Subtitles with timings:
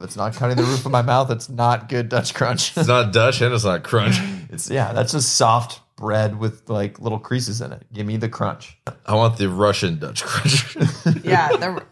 [0.00, 1.30] It's not cutting the roof of my mouth.
[1.30, 2.76] It's not good Dutch crunch.
[2.76, 4.16] It's not Dutch and it's not crunch.
[4.52, 7.86] It's yeah, that's just soft bread with like little creases in it.
[7.92, 8.76] Give me the crunch.
[9.06, 10.76] I want the Russian Dutch crunch.
[11.24, 11.84] Yeah, the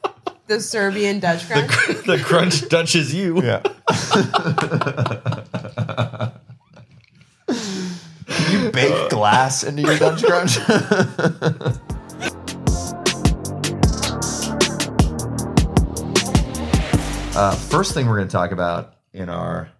[0.48, 1.70] the Serbian Dutch crunch.
[2.04, 3.40] the crunch Dutch is you.
[3.44, 3.62] Yeah.
[8.50, 10.58] you bake glass into your Dutch crunch?
[17.38, 19.70] Uh, first thing we're going to talk about in our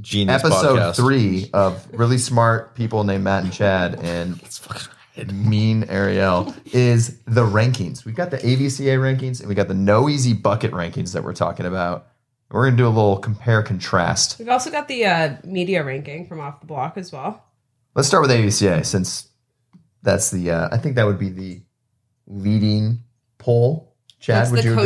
[0.00, 0.96] Genius episode podcast.
[0.96, 4.40] three of really smart people named Matt and Chad and
[5.30, 8.06] mean Arielle is the rankings.
[8.06, 11.34] We've got the AVCA rankings and we got the No Easy Bucket rankings that we're
[11.34, 12.06] talking about.
[12.50, 14.38] We're going to do a little compare contrast.
[14.38, 17.44] We've also got the uh, media ranking from off the block as well.
[17.94, 19.28] Let's start with AVCA since
[20.02, 21.60] that's the, uh, I think that would be the
[22.26, 23.00] leading
[23.36, 23.94] poll.
[24.18, 24.84] Chad, it's would the you agree?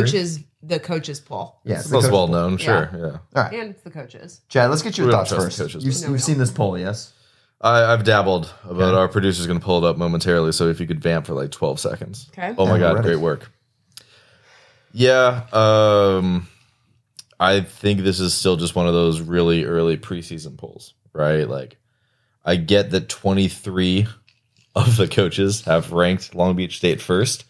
[0.67, 1.59] Coaches the coaches poll.
[1.63, 2.35] Yeah, It's the most coach well poll.
[2.35, 2.89] known, sure.
[2.93, 3.05] Yeah.
[3.05, 3.53] All right.
[3.53, 4.41] And it's the coaches.
[4.49, 5.73] Chad, let's get your We don't thoughts trust the first.
[5.75, 7.13] coaches, You've, No, you've seen this poll, yes?
[7.61, 8.97] I, I've dabbled, but Okay.
[8.97, 10.51] our producer's going to pull it up momentarily.
[10.51, 12.27] So if you could vamp for like 12 seconds.
[12.33, 12.53] Okay.
[12.57, 13.07] Oh my I'm God, ready.
[13.07, 13.51] great work.
[14.91, 15.43] Yeah.
[15.51, 16.47] Um,
[17.39, 21.47] I think this is still just one of those really early preseason polls, right?
[21.49, 21.77] Like,
[22.43, 24.07] I get that 23
[24.75, 27.45] of the coaches have ranked Long Beach State first.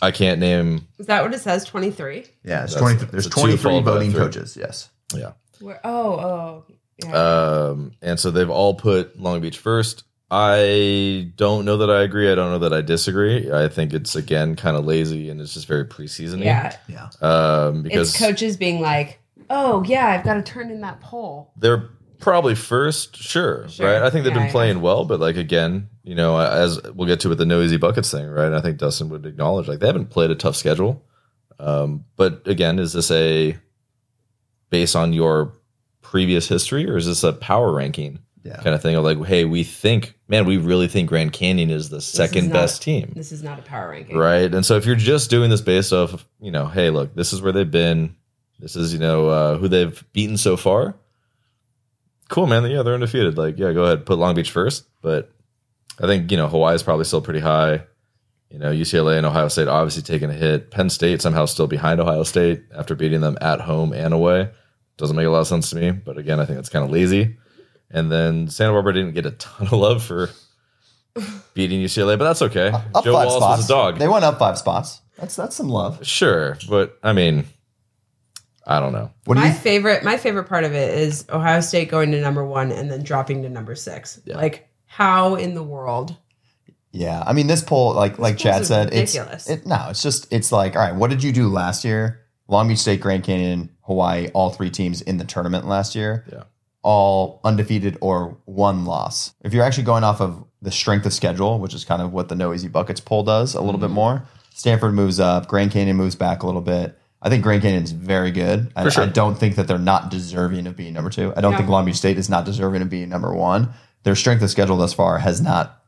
[0.00, 1.64] I can't name, Is that what it says?
[1.64, 2.24] Twenty three.
[2.44, 4.18] Yeah, it's That's- 20, there's it's a 23 twofold voting vote.
[4.32, 4.88] coaches, yes.
[5.14, 5.32] yeah.
[5.60, 5.80] Where?
[5.84, 6.64] Oh, oh,
[7.04, 7.12] yeah.
[7.12, 10.04] Um, and so they've all put Long Beach first.
[10.30, 12.30] I don't know that I agree.
[12.30, 13.50] I don't know that I disagree.
[13.50, 16.44] I think it's again kind of lazy and it's just very preseason.
[16.44, 16.76] yeah.
[16.86, 17.08] Yeah.
[17.20, 21.50] Um, because It's coaches being like, "Oh yeah, I've got to turn in that poll."
[21.56, 21.88] they're
[22.20, 23.86] probably first, sure, Sure.
[23.86, 24.02] right?
[24.02, 24.52] I think they've Yeah, been yeah.
[24.52, 27.76] playing well, but like again, you know, as we'll get to with the no easy
[27.76, 28.52] buckets thing, right?
[28.52, 31.02] I think Dustin would acknowledge like they haven't played a tough schedule.
[31.60, 33.56] Um, but again, is this a
[34.70, 35.52] based on your
[36.02, 38.56] previous history, or is this a power ranking Yeah.
[38.56, 38.94] kind of thing?
[38.94, 42.52] Of like, hey, we think, man, we really think Grand Canyon is the second not-
[42.54, 44.52] best team, This is not a power ranking, right?
[44.54, 47.42] And so if you're just doing this based off, you know, hey, look, this is
[47.42, 48.14] where they've been,
[48.60, 50.94] this is you know uh, who they've beaten so far.
[52.28, 52.70] Cool, man.
[52.70, 53.38] Yeah, they're undefeated.
[53.38, 54.84] Like, yeah, go ahead, put Long Beach first.
[55.02, 55.32] But
[56.00, 57.84] I think you know Hawaii is probably still pretty high.
[58.50, 60.70] You know, UCLA and Ohio State obviously taking a hit.
[60.70, 64.50] Penn State somehow still behind Ohio State after beating them at home and away.
[64.96, 65.90] Doesn't make a lot of sense to me.
[65.90, 67.36] But again, I think it's kind of lazy.
[67.90, 70.30] And then Santa Barbara didn't get a ton of love for
[71.54, 72.68] beating UCLA, but that's okay.
[72.68, 73.58] Up Joe five Wallace spots.
[73.58, 73.98] was a dog.
[73.98, 75.00] They went up five spots.
[75.18, 76.06] That's that's some love.
[76.06, 77.44] Sure, but I mean,
[78.68, 79.10] I don't know.
[79.24, 82.20] What do my you favorite, my favorite part of it is Ohio State going to
[82.20, 84.20] number one and then dropping to number six.
[84.26, 84.36] Yeah.
[84.36, 86.16] Like, how in the world?
[86.92, 89.48] Yeah, I mean this poll, like like Chad said, ridiculous.
[89.48, 92.24] it's it, no, it's just it's like all right, what did you do last year?
[92.48, 96.44] Long Beach State, Grand Canyon, Hawaii, all three teams in the tournament last year, Yeah.
[96.82, 99.34] all undefeated or one loss.
[99.44, 102.28] If you're actually going off of the strength of schedule, which is kind of what
[102.28, 103.94] the No Easy Buckets poll does a little bit mm-hmm.
[103.94, 104.22] more,
[104.54, 106.98] Stanford moves up, Grand Canyon moves back a little bit.
[107.20, 108.70] I think Grand Canyon's very good.
[108.76, 109.02] I, sure.
[109.04, 111.32] I don't think that they're not deserving of being number two.
[111.36, 111.58] I don't No.
[111.58, 113.70] think Long Beach State is not deserving of being number one.
[114.04, 115.82] Their strength of schedule thus far has not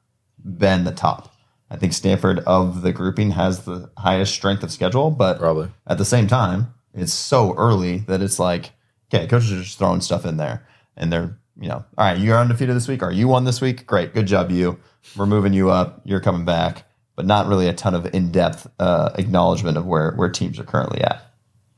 [0.44, 1.32] been the top.
[1.70, 5.68] I think Stanford of the grouping has the highest strength of schedule, but Probably.
[5.86, 8.72] at the same time, it's so early that it's like,
[9.14, 12.38] okay, coaches are just throwing stuff in there, and they're you know, all right, you're
[12.38, 14.78] undefeated this week, or you won this week, great, good job, you.
[15.14, 16.84] We're moving you up, you're coming back,
[17.16, 20.64] but not really a ton of in depth uh, acknowledgement of where where teams are
[20.64, 21.22] currently at.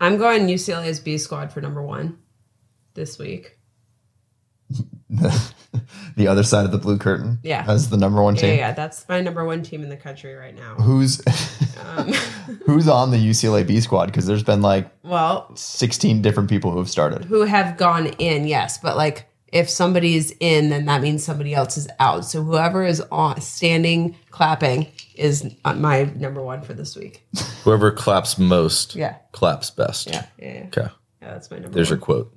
[0.00, 2.18] I'm going UCLA's B squad for number one
[2.94, 3.58] this week.
[5.10, 5.52] The,
[6.16, 7.64] the other side of the blue curtain, Yeah.
[7.68, 8.50] as the number one team.
[8.50, 10.74] Yeah, yeah, that's my number one team in the country right now.
[10.76, 11.20] Who's
[11.84, 12.12] Um,
[12.66, 14.06] who's on the UCLA B squad?
[14.06, 17.24] Because there's been like well, 16 different people who have started.
[17.24, 21.76] who have gone in, yes, but like if somebody's in, then that means somebody else
[21.76, 22.24] is out.
[22.24, 27.22] So whoever is on standing clapping is my number one for this week.
[27.64, 29.16] Whoever claps most, Yeah.
[29.32, 30.08] claps best.
[30.08, 30.64] Yeah, yeah, yeah.
[30.66, 30.88] Okay.
[31.20, 31.98] Yeah, that's my number There's one.
[31.98, 32.36] your quote.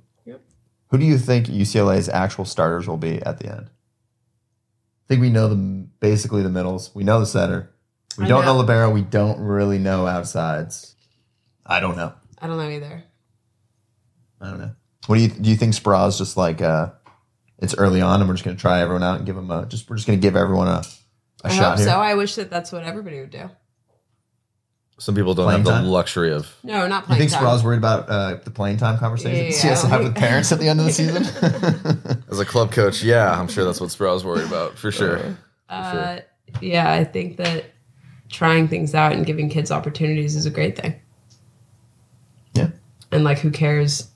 [0.90, 3.68] Who do you think UCLA's actual starters will be at the end?
[3.68, 6.94] I think we know the basically the middles.
[6.94, 7.72] We know the center.
[8.16, 8.52] We I don't know.
[8.52, 8.58] know.
[8.60, 8.90] libero.
[8.90, 10.94] We don't really know outsides.
[11.66, 12.12] I don't know.
[12.40, 13.02] I don't know either.
[14.40, 14.70] I don't know.
[15.08, 15.50] What do you do?
[15.50, 16.90] You think Speraw's just like uh,
[17.58, 19.66] it's early on, and we're just going to try everyone out and give them a
[19.66, 20.82] just we're just going to give everyone a
[21.44, 21.86] a I shot hope here.
[21.88, 21.92] so.
[22.00, 23.50] I wish that that's what everybody would do.
[24.98, 26.50] Some people don't Playing have the luxury of.
[26.62, 27.40] No, not You playing think time.
[27.40, 30.52] Speraw's worried about uh, the playing time conversation Yeah, she has to have with parents
[30.52, 31.22] at the end of the season?
[32.30, 35.36] As a club coach, yeah, I'm sure that's what Speraw's worried about for sure.
[35.68, 36.20] Uh,
[36.62, 37.66] yeah, I think that
[38.30, 40.98] trying things out and giving kids opportunities is a great thing.
[42.54, 42.62] yeah.
[42.62, 42.72] And
[43.12, 44.08] And like, who cares?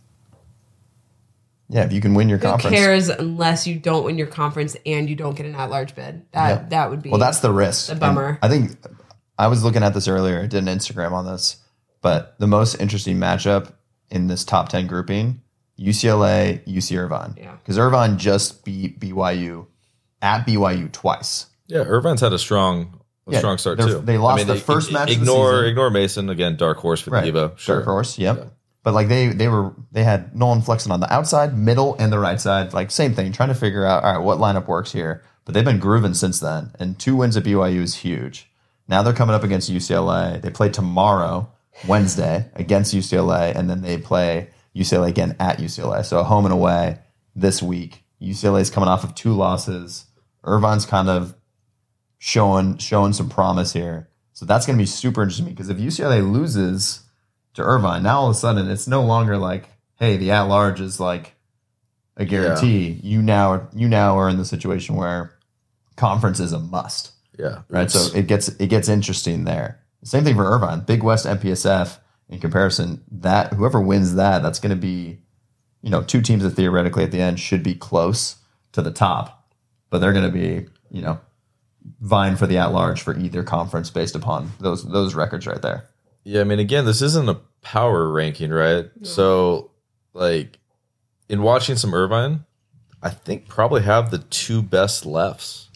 [1.72, 2.75] Yeah, if you can win your conference.
[2.75, 3.06] Who conference.
[3.06, 6.22] cares unless you don't win your conference and you don't get an at-large bid?
[6.32, 6.69] That Yeah.
[6.70, 7.88] that would be Well, that's the risk.
[7.88, 8.38] a And bummer.
[8.43, 8.76] I think
[9.38, 10.40] I was looking at this earlier.
[10.40, 11.56] I did an Instagram on this,
[12.02, 13.72] but the most interesting matchup
[14.11, 15.40] in this top ten grouping:
[15.78, 17.34] UCLA, UC Irvine.
[17.38, 17.52] Yeah.
[17.62, 19.66] because Irvine just beat BYU
[20.20, 21.46] at BYU twice.
[21.69, 24.02] Yeah, Irvine's had a strong, a Yeah, strong start they're- too.
[24.05, 25.66] they lost the first match of the Ignore, season.
[25.66, 26.56] ignore Mason again.
[26.56, 27.56] Dark horse for the Evo.
[27.56, 28.19] Sure, Dark horse.
[28.19, 28.52] Yep.
[28.82, 32.18] But like they they were they had Nolan Flexen on the outside, middle, and the
[32.18, 32.72] right side.
[32.72, 35.22] Like same thing, trying to figure out all right what lineup works here.
[35.44, 38.50] But they've been grooving since then, and two wins at BYU is huge.
[38.88, 40.40] Now they're coming up against UCLA.
[40.40, 41.50] They play tomorrow,
[41.86, 46.04] Wednesday, against UCLA, and then they play UCLA again at UCLA.
[46.04, 46.98] So a home and away
[47.34, 48.04] this week.
[48.20, 50.06] UCLA is coming off of two losses.
[50.44, 51.34] Irvine's kind of
[52.18, 54.08] showing showing some promise here.
[54.32, 57.02] So that's going to be super interesting because if UCLA loses
[57.55, 59.69] to Irvine, now all of a sudden it's no longer like,
[59.99, 61.35] hey, the at large is like
[62.17, 63.00] a guarantee.
[63.02, 65.35] You now you now are in the situation where
[65.97, 67.91] conference is a must, Yeah, right?
[67.91, 69.81] So it gets it gets interesting there.
[70.02, 71.99] Same thing for Irvine, Big West MPSF.
[72.29, 75.19] In comparison, that whoever wins that, that's going to be,
[75.82, 78.37] you know, two teams that theoretically at the end should be close
[78.70, 79.52] to the top,
[79.91, 81.19] but they're going to be, you know,
[82.00, 85.88] vying for the at large for either conference based upon those those records right there.
[86.25, 88.90] Yeah, I mean, again, this isn't a power ranking, right?
[89.02, 89.70] So,
[90.12, 90.58] like,
[91.28, 92.44] in watching some Irvine,
[93.02, 95.69] I think probably have the two best lefts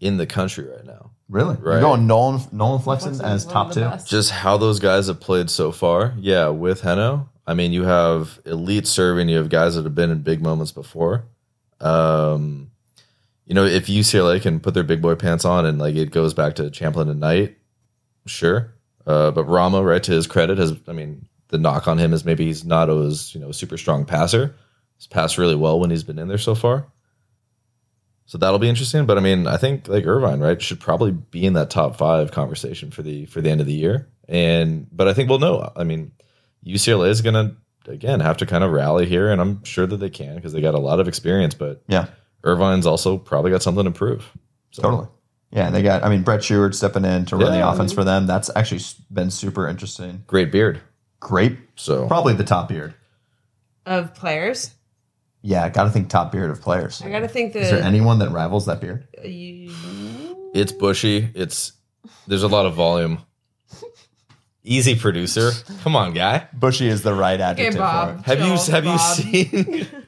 [0.00, 1.10] in the country right now.
[1.28, 1.56] Really?
[1.56, 1.74] Right.
[1.74, 3.80] You're going Nolan Nolan Flexen Flexen's as top two?
[3.80, 4.08] best.
[4.08, 6.14] Just how those guys have played so far.
[6.18, 10.10] Yeah, with Henno, I mean, you have elite serving, you have guys that have been
[10.10, 11.24] in big moments before.
[11.80, 12.70] Um,
[13.44, 16.34] you know, if UCLA can put their big boy pants on and like it goes
[16.34, 17.56] back to Champlin and Knight,
[18.26, 18.74] sure.
[19.08, 22.26] Uh, but Rama, right, to his credit, has I mean, the knock on him is
[22.26, 24.54] maybe he's not always, you know, a super strong passer.
[24.98, 26.86] He's passed really well when he's been in there so far.
[28.26, 29.06] So that'll be interesting.
[29.06, 32.32] But I mean, I think like Irvine, right, should probably be in that top five
[32.32, 34.10] conversation for the for the end of the year.
[34.28, 35.72] And but I think we'll know.
[35.74, 36.12] I mean,
[36.66, 37.56] UCLA is gonna
[37.86, 40.60] again have to kind of rally here, and I'm sure that they can because they
[40.60, 41.54] got a lot of experience.
[41.54, 42.08] But Yeah,
[42.44, 44.30] Irvine's also probably got something to prove.
[44.72, 45.08] So, totally.
[45.50, 46.02] Yeah, they got.
[46.04, 48.26] I mean, Brett Stewart stepping in to run Yeah, the I offense for them.
[48.26, 50.24] That's actually been super interesting.
[50.26, 50.80] Great beard.
[51.20, 52.94] Great, So probably the top beard.
[53.86, 54.72] of players.
[55.42, 57.00] Yeah, got to think top beard of players.
[57.02, 59.06] I got to think Is there anyone that rivals that beard?
[59.16, 61.28] Uh, you, it's bushy.
[61.34, 61.72] It's
[62.26, 63.18] there's a lot of volume.
[64.64, 65.50] Easy producer.
[65.82, 66.46] Come on, guy.
[66.52, 68.26] Bushy is the right okay, adjective for it.
[68.26, 69.86] Have you Chill, have you seen?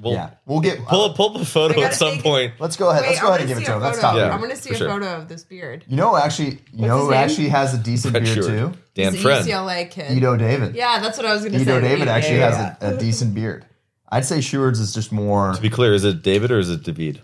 [0.00, 0.84] Well, Yeah, we'll get.
[0.84, 2.52] pull uh, pull up a photo at some think- point.
[2.58, 3.02] Let's go ahead.
[3.02, 3.80] Wait, Let's go I ahead and give it to a him.
[3.82, 4.06] That's photo.
[4.08, 4.22] top Yeah.
[4.24, 4.32] beard.
[4.32, 4.88] I want to see a sure.
[4.88, 5.84] photo of this beard.
[5.88, 8.72] You know, actually, you know who actually has a decent Brett beard Stewart.
[8.74, 8.78] too?
[8.94, 9.46] Dan He's a Friend.
[9.46, 10.10] UCLA kid.
[10.16, 10.74] Ido David.
[10.74, 11.62] Yeah, that's what I was going to say.
[11.62, 13.64] Ido David Yeah, actually yeah, has a, a decent beard.
[14.10, 15.52] I'd say Stewart's is just more.
[15.54, 17.22] To be clear, is it David or is it David?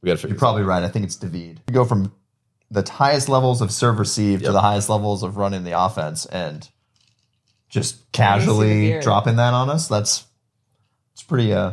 [0.00, 0.34] We got to figure.
[0.34, 0.82] You're probably right.
[0.82, 1.60] I think it's David.
[1.68, 2.12] You go from
[2.70, 6.68] the highest levels of serve receive to the highest levels of running the offense and
[7.68, 9.88] just casually dropping that on us.
[9.88, 10.24] That's
[11.18, 11.72] it's pretty uh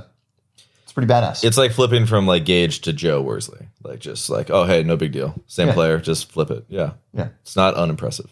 [0.84, 1.44] it's pretty badass.
[1.44, 3.68] It's like flipping from like Gage to Joe Worsley.
[3.84, 5.36] Like just like, oh hey, no big deal.
[5.46, 5.74] Same Yeah.
[5.76, 6.66] player, just flip it.
[6.68, 6.94] Yeah.
[7.14, 7.30] yeah.
[7.44, 8.30] It's not unimpressive.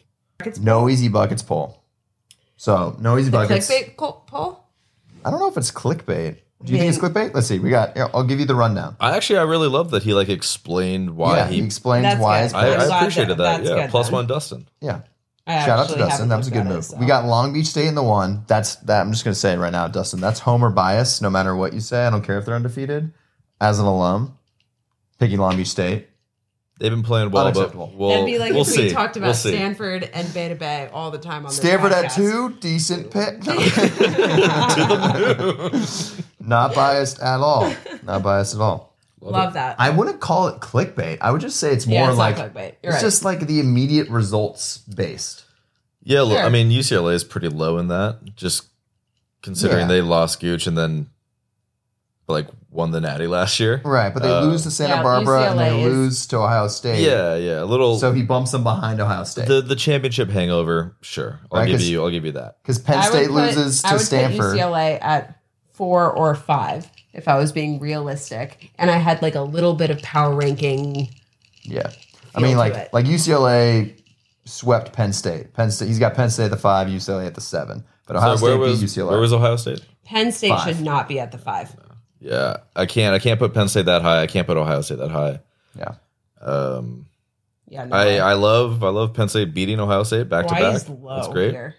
[0.60, 1.84] No easy buckets pull.
[2.58, 3.70] So no easy The buckets.
[3.70, 4.64] clickbait co- poll?
[5.24, 6.38] I don't know if it's clickbait.
[6.64, 7.34] Do you think it's clickbait?
[7.34, 7.60] Let's see.
[7.60, 7.94] We got.
[7.96, 8.96] Here, I'll give you the rundown.
[9.00, 12.20] I actually I really love that he like explained why yeah, he, he explains That's
[12.22, 12.40] why.
[12.40, 12.46] good.
[12.46, 12.80] It's I, I'm.
[12.82, 13.58] I glad appreciated that- that.
[13.58, 13.76] that's Yeah.
[13.84, 14.14] good Plus then.
[14.14, 14.68] one Dustin.
[14.82, 15.02] yeah.
[15.46, 16.30] I Shout out to Dustin.
[16.30, 16.86] That was a good at it, move.
[16.86, 16.98] so.
[16.98, 18.46] We got Long Beach State in the one.
[18.48, 19.02] That's that.
[19.02, 20.22] I'm just gonna say it right now, Dustin.
[20.22, 21.22] That's homer bias.
[21.22, 23.12] No matter what you say, I don't care if they're undefeated.
[23.60, 24.38] As an alum,
[25.20, 26.08] picking Long Beach State.
[26.80, 27.94] They've been playing well, but Unacceptable.
[27.96, 28.86] we'll, That'd be like we'll if see.
[28.86, 29.34] we talked about we'll.
[29.36, 33.46] Stanford and Beta Bay all the time on this Stanford at two, decent pick.
[36.40, 37.74] Not biased at all.
[38.04, 38.93] Not biased at all.
[39.32, 39.76] Love that.
[39.80, 41.18] I wouldn't call it clickbait.
[41.22, 42.74] I would just say it's more Yeah, it's like not clickbait.
[42.84, 43.02] You're it's right.
[43.02, 45.46] just like the immediate results based.
[46.04, 46.46] Yeah, look, Sure.
[46.46, 48.64] I mean UCLA is pretty low in that, just
[49.42, 49.88] considering Yeah.
[49.88, 51.08] they lost Gooch and then
[52.28, 53.82] like won the Natty last year.
[53.86, 56.68] Right, but they Uh, lose to Santa yeah, Barbara and they is- lose to Ohio
[56.68, 57.02] State.
[57.06, 57.98] Yeah, yeah, a little.
[58.00, 59.48] So he bumps them behind Ohio State.
[59.48, 62.58] the the championship hangover, sure, I'll Right, give 'cause- you, I'll give you that.
[62.64, 64.40] Because Penn State put- loses I to would Stanford.
[64.40, 65.38] Put UCLA at
[65.74, 69.90] four or five if I was being realistic, and I had like a little bit
[69.90, 71.10] of power ranking.
[71.64, 71.90] Yeah.
[72.36, 72.90] I mean, to like it.
[72.94, 74.00] like UCLA
[74.46, 75.54] swept Penn State.
[75.54, 75.88] Penn State.
[75.88, 77.84] He's got Penn State at the five, UCLA at the seven.
[78.08, 79.10] But Ohio So State was beat UCLA.
[79.12, 79.82] where was Ohio State?
[80.04, 80.68] Penn State Five.
[80.68, 81.74] should not be at the five.
[82.20, 84.22] Yeah, I can't I can't put Penn State that high.
[84.22, 85.40] I can't put Ohio State that high.
[85.78, 85.94] yeah.
[86.42, 87.06] Um,
[87.70, 88.20] Yeah, no I way.
[88.20, 90.82] I love I love Penn State beating Ohio State back to back.
[90.84, 91.52] That's great.
[91.52, 91.76] here.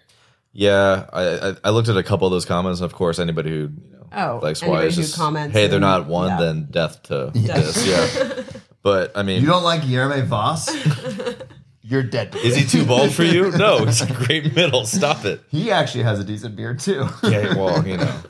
[0.53, 3.55] Yeah, I, I I looked at a couple of those comments, of course, anybody who
[3.57, 6.39] you know Oh, likes anybody Hawaii is who just comments hey, they're not one, yeah.
[6.39, 7.87] then death to this.
[7.87, 8.43] Yeah,
[8.81, 10.69] but I mean, You don't like Guilherme Voss?
[11.87, 12.31] You're dead.
[12.31, 12.43] to me.
[12.45, 13.51] is he too bald for you?
[13.51, 14.85] No, he's a great middle.
[14.85, 15.41] Stop it.
[15.49, 17.07] He actually has a decent beard too.
[17.21, 18.21] Yeah, well, you know,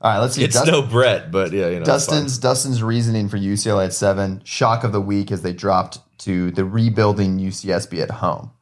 [0.00, 0.44] All right, let's see.
[0.44, 1.84] it's Dust- no Brett, but yeah, you know.
[1.84, 4.42] Dustin's Dustin's reasoning for UCLA at seven.
[4.44, 8.52] Shock of the week as they dropped to the rebuilding UCSB at home.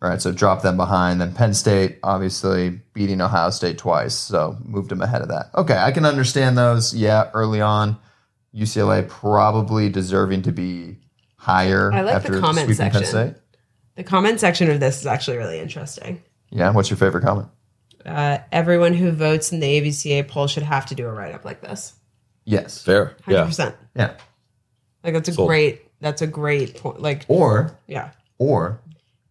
[0.00, 1.20] All right, so drop them behind.
[1.20, 5.50] Then Penn State obviously beating Ohio State twice, so moved them ahead of that.
[5.56, 6.94] Okay, I can understand those.
[6.94, 7.98] Yeah, early on,
[8.54, 10.98] UCLA probably deserving to be
[11.36, 13.02] higher I like the comment section.
[13.02, 13.34] Penn State.
[13.96, 16.22] The comment section of this is actually really interesting.
[16.50, 17.48] Yeah, what's your favorite comment?
[18.06, 21.44] Uh, everyone who votes in the AVCA poll should have to do a write up
[21.44, 21.94] like this.
[22.44, 22.80] Yes.
[22.82, 23.16] fair.
[23.24, 23.74] Hundred Yeah, percent.
[23.96, 24.14] Yeah.
[25.02, 25.48] Like that's a Sold.
[25.48, 25.82] great.
[26.00, 27.02] That's a great point.
[27.02, 28.80] Like Or yeah, or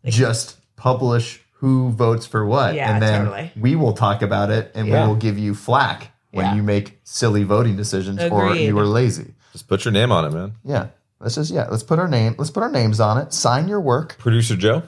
[0.07, 3.51] just publish who votes for what Yeah, and then totally.
[3.55, 5.01] we we will talk about it and Yeah.
[5.03, 6.55] we will give you flack when Yeah.
[6.55, 10.31] you make silly voting decisions or you are lazy just put your name on it,
[10.33, 10.53] man.
[10.63, 10.87] yeah
[11.19, 13.81] let's just yeah let's put our name let's put our names on it sign your
[13.81, 14.83] work Producer Joe.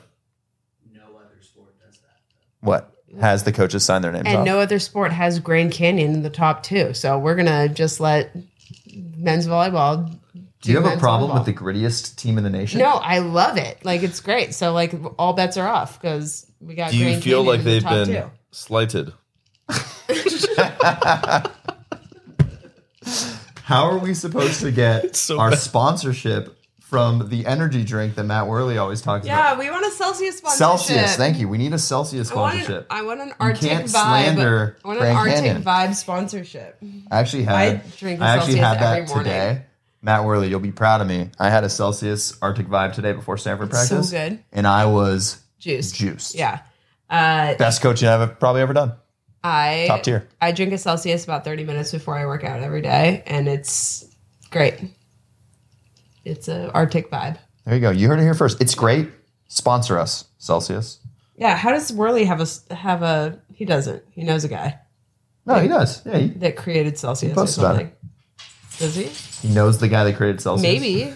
[0.94, 2.18] No other sport does that.
[2.62, 6.14] What has the coaches sign their names and off no other sport has Grand Canyon
[6.14, 6.94] in the top two.
[6.94, 8.30] So we're gonna just let
[8.94, 10.16] men's volleyball.
[10.62, 13.58] Do you have a problem with the grittiest team in the nation No, I love
[13.58, 13.84] it.
[13.86, 14.54] Like it's great.
[14.54, 16.92] So like all bets are off because we got.
[16.92, 18.32] Do you Grand feel Canyon like in the they've top been two.
[18.52, 19.14] slighted?
[23.64, 25.60] how are we supposed to get so our bad.
[25.60, 29.36] sponsorship from the energy drink that matt worley always talks about?
[29.54, 30.58] Yeah, we want a Celsius sponsorship.
[30.80, 33.70] celsius thank you we need a celsius I want, an, sponsorship I want an Arctic
[33.70, 33.90] can't vibe.
[33.90, 35.64] slander I want an Grand Arctic Canyon.
[35.64, 36.78] vibe sponsorship.
[37.12, 39.24] I actually I had drink a I actually Celsius had that every morning.
[39.26, 39.66] today.
[40.02, 41.30] Matt Worley, you'll be proud of me.
[41.40, 44.12] I had a Celsius Arctic Vibe today before Stanford It's so practice.
[44.12, 44.44] good.
[44.52, 45.92] And I was Juice.
[45.92, 46.36] juiced.
[46.36, 46.62] Yeah.
[47.10, 48.94] Uh, Best coaching I've probably ever done.
[49.44, 50.28] I Top tier.
[50.42, 54.06] I drink a Celsius about 30 minutes before I work out every day, and it's
[54.52, 54.80] great.
[56.26, 57.38] It's a Arctic vibe.
[57.66, 57.90] There you go.
[57.92, 58.62] You heard it here first.
[58.62, 59.10] It's great.
[59.48, 61.00] Sponsor us, Celsius.
[61.38, 63.40] Yeah, how does Worley have a s- have a?
[63.54, 64.04] He doesn't.
[64.12, 64.78] He knows a guy
[65.46, 66.06] No, he does.
[66.06, 67.92] Yeah, he, that created Celsius or posts about something.
[68.78, 69.06] Does he?
[69.42, 70.62] He knows the guy that created Celsius.
[70.64, 71.14] Maybe.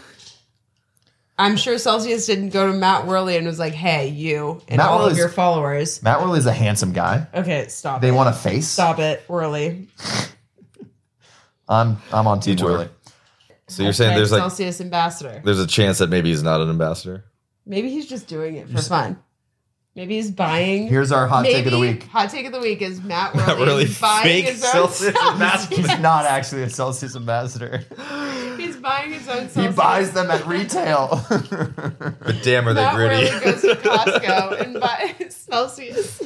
[1.38, 4.88] I'm sure Celsius didn't go to Matt Worley and was like, "Hey, you and Matt
[4.88, 7.26] all Worley's- of your followers." Matt Worley's a handsome guy.
[7.34, 8.02] Okay, stop.
[8.02, 8.14] They it.
[8.14, 8.68] want a face.
[8.68, 9.88] stop it, Worley.
[11.68, 12.72] I'm I'm on Team Detour.
[12.72, 12.90] Worley.
[13.68, 15.42] So you're saying Hashtag there's like Celsius ambassador.
[15.44, 17.24] there's a chance that maybe he's not an ambassador.
[17.66, 19.18] Maybe he's just doing it for fun.
[19.96, 20.88] Maybe he's buying.
[20.88, 22.04] Here's our hot Maybe take of the week.
[22.06, 24.72] Hot take of the week is Matt Worley, Matt Worley, is buying fake his own
[24.72, 25.68] Celsius Celsius.
[25.68, 27.84] He's not actually a Celsius ambassador.
[28.58, 31.22] He's buying his own He buys them at retail.
[32.26, 33.30] But damn, are they Matt gritty?
[33.30, 36.24] Worley goes to Costco and buys Celsius.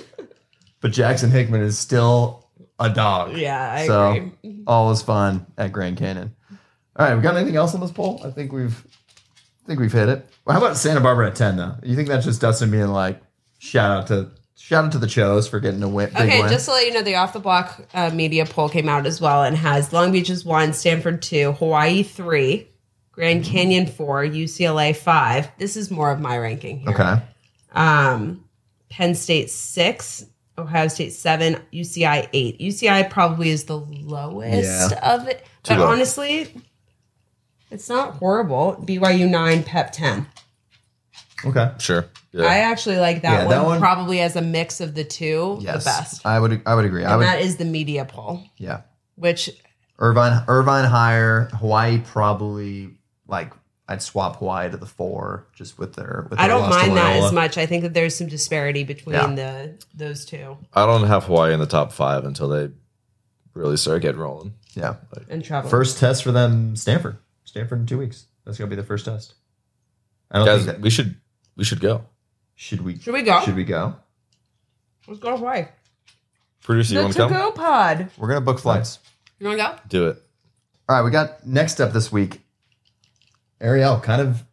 [0.80, 2.48] but Jackson Hickman is still
[2.80, 3.36] a dog.
[3.36, 4.64] Yeah, I so agree.
[4.66, 6.34] all was fun at Grand Canyon.
[6.96, 8.22] All right, we got anything else on this poll?
[8.24, 8.86] I think we've,
[9.64, 10.26] I think we've hit it.
[10.46, 11.76] Well, how about Santa Barbara at ten though?
[11.84, 13.20] You think that's just Dustin being like,
[13.58, 16.50] shout out to shout out to the Chos for getting a win, Okay, win.
[16.50, 19.22] just to let you know, the off the block uh, media poll came out as
[19.22, 22.68] well and has Long Beach is one, Stanford two, Hawaii three,
[23.12, 23.44] Grand.
[23.46, 25.50] Canyon four, UCLA five.
[25.58, 26.90] This is more of my ranking here.
[26.92, 27.22] okay.
[27.72, 28.44] Um,
[28.90, 30.26] Penn State six,
[30.58, 32.60] Ohio State seven, UCI eight.
[32.60, 36.54] UCI probably is the lowest of it, but honestly,
[37.70, 38.82] it's not horrible.
[38.88, 40.26] BYU nine, Pep ten.
[41.46, 41.72] Okay.
[41.80, 42.06] Sure.
[42.32, 42.46] Yeah.
[42.46, 45.58] I actually like that, Yeah, one, that one- probably as a mix of the two,
[45.62, 45.84] Yes.
[45.84, 46.26] the best.
[46.26, 47.04] I would I would agree.
[47.06, 48.82] I And would that is the media poll, yeah.
[49.16, 49.50] which
[50.00, 51.50] Irvine Irvine higher.
[51.54, 52.90] Hawaii probably
[53.28, 53.52] like
[53.90, 56.28] I'd swap Hawaii to the four just with their.
[56.30, 57.28] With I their don't loss to mind that Loyola.
[57.28, 57.58] as much.
[57.58, 59.34] I think that there's some disparity between Yeah.
[59.34, 62.70] the those two I don't have Hawaii in the top five until they
[63.54, 64.54] really start getting rolling.
[64.76, 64.96] Yeah.
[65.30, 65.70] and travel.
[65.72, 67.18] First test for them, Stanford.
[67.46, 68.26] Stanford in two weeks.
[68.46, 69.34] That's gonna be the first test.
[70.30, 71.16] I don't Guys, think that we should
[71.58, 72.06] we should go.
[72.56, 73.42] should we Should we go?
[73.42, 73.96] should we go?
[75.08, 75.66] Let's go to Hawaii.
[76.64, 77.34] Producer, you The want to to come?
[77.38, 78.10] go pod.
[78.18, 79.00] We're gonna book flights.
[79.40, 79.76] You want to go?
[79.90, 80.22] Do it.
[80.90, 82.42] All right, we got next up this week.
[83.62, 84.44] Arielle kind of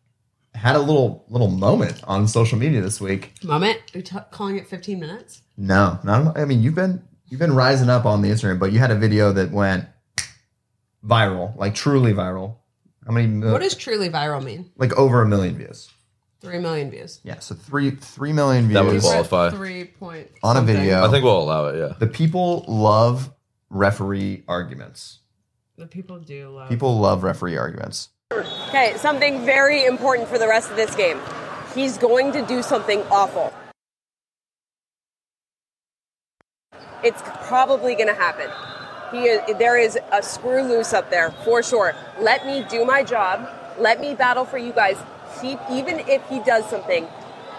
[0.54, 3.32] had a little little moment on social media this week.
[3.42, 3.78] Moment.
[3.78, 5.42] Are we t- calling it 15 minutes?
[5.56, 6.38] No, not.
[6.38, 8.94] I mean, you've been you've been rising up on the Instagram, but you had a
[8.96, 9.86] video that went
[11.04, 12.56] viral, like truly viral.
[13.06, 13.40] How many?
[13.50, 14.70] What does truly viral mean?
[14.76, 15.90] like over a million views?
[16.44, 17.20] Three million views.
[17.24, 19.50] Yeah, so three three million views That would views qualify.
[19.50, 20.76] Three point on a something.
[20.76, 21.04] video.
[21.04, 21.78] I think we'll allow it.
[21.78, 21.94] Yeah.
[21.98, 23.32] the people love
[23.70, 25.20] referee arguments.
[25.76, 26.68] The people do love.
[26.68, 28.10] People love referee arguments.
[28.32, 31.18] Okay, something very important for the rest of this game.
[31.74, 33.52] He's going to do something awful.
[37.02, 38.50] It's probably going to happen.
[39.10, 41.94] He is, there is a screw loose up there for sure.
[42.20, 43.48] Let me do my job.
[43.78, 44.96] Let me battle for you guys.
[45.40, 47.06] Keep even if he does something,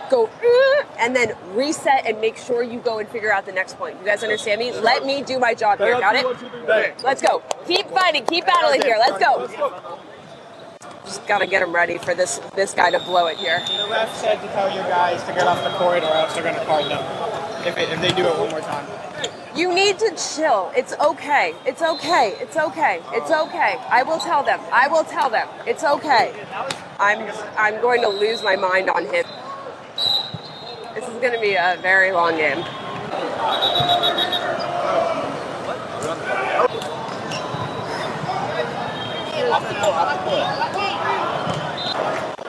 [0.10, 0.30] go
[1.00, 3.98] and then reset and make sure you go and figure out the next point.
[4.00, 4.72] You guys understand me?
[4.72, 6.00] Let me do my job here.
[6.00, 7.04] Got it?
[7.04, 7.42] Let's go.
[7.68, 8.26] Keep fighting.
[8.26, 8.98] Keep battling here.
[9.00, 10.00] Let's go.
[11.06, 13.60] Just gotta get him ready for this this guy to blow it here.
[13.60, 16.44] The ref said to tell your guys to get off the court or else they're
[16.44, 17.04] to card them
[17.66, 18.86] if, it, if they do it one more time.
[19.56, 20.72] You need to chill.
[20.76, 21.56] It's okay.
[21.66, 22.36] It's okay.
[22.40, 23.02] It's okay.
[23.14, 23.78] It's okay.
[23.90, 24.60] I will tell them.
[24.72, 25.48] I will tell them.
[25.66, 26.34] It's okay.
[27.00, 29.26] I'm I'm going to lose my mind on him.
[30.94, 32.64] This is going to be a very long game.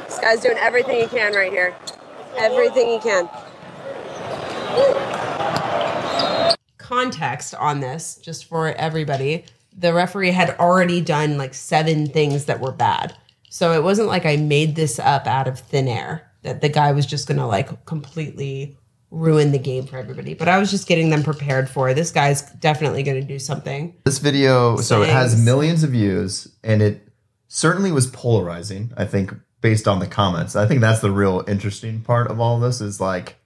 [0.06, 1.74] This guy's doing everything he can right here.
[2.36, 3.28] Everything he can.
[6.86, 9.44] Context on this, just for everybody,
[9.76, 13.16] the referee had already done like seven things that were bad.
[13.50, 16.92] So it wasn't like I made this up out of thin air that the guy
[16.92, 18.76] was just going to like completely
[19.10, 20.34] ruin the game for everybody.
[20.34, 23.94] But I was just getting them prepared for this guy's definitely going to do something.
[24.04, 27.08] This video, so it has millions of views, and it
[27.48, 28.92] certainly was polarizing.
[28.96, 32.60] I think based on the comments, I think that's the real interesting part of all
[32.60, 33.36] this is like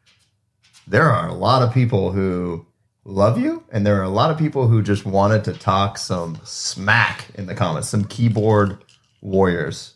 [0.86, 2.66] there are a lot of people who
[3.04, 6.38] love you, and there are a lot of people who just wanted to talk some
[6.44, 8.78] smack in the comments, some keyboard
[9.20, 9.94] warriors.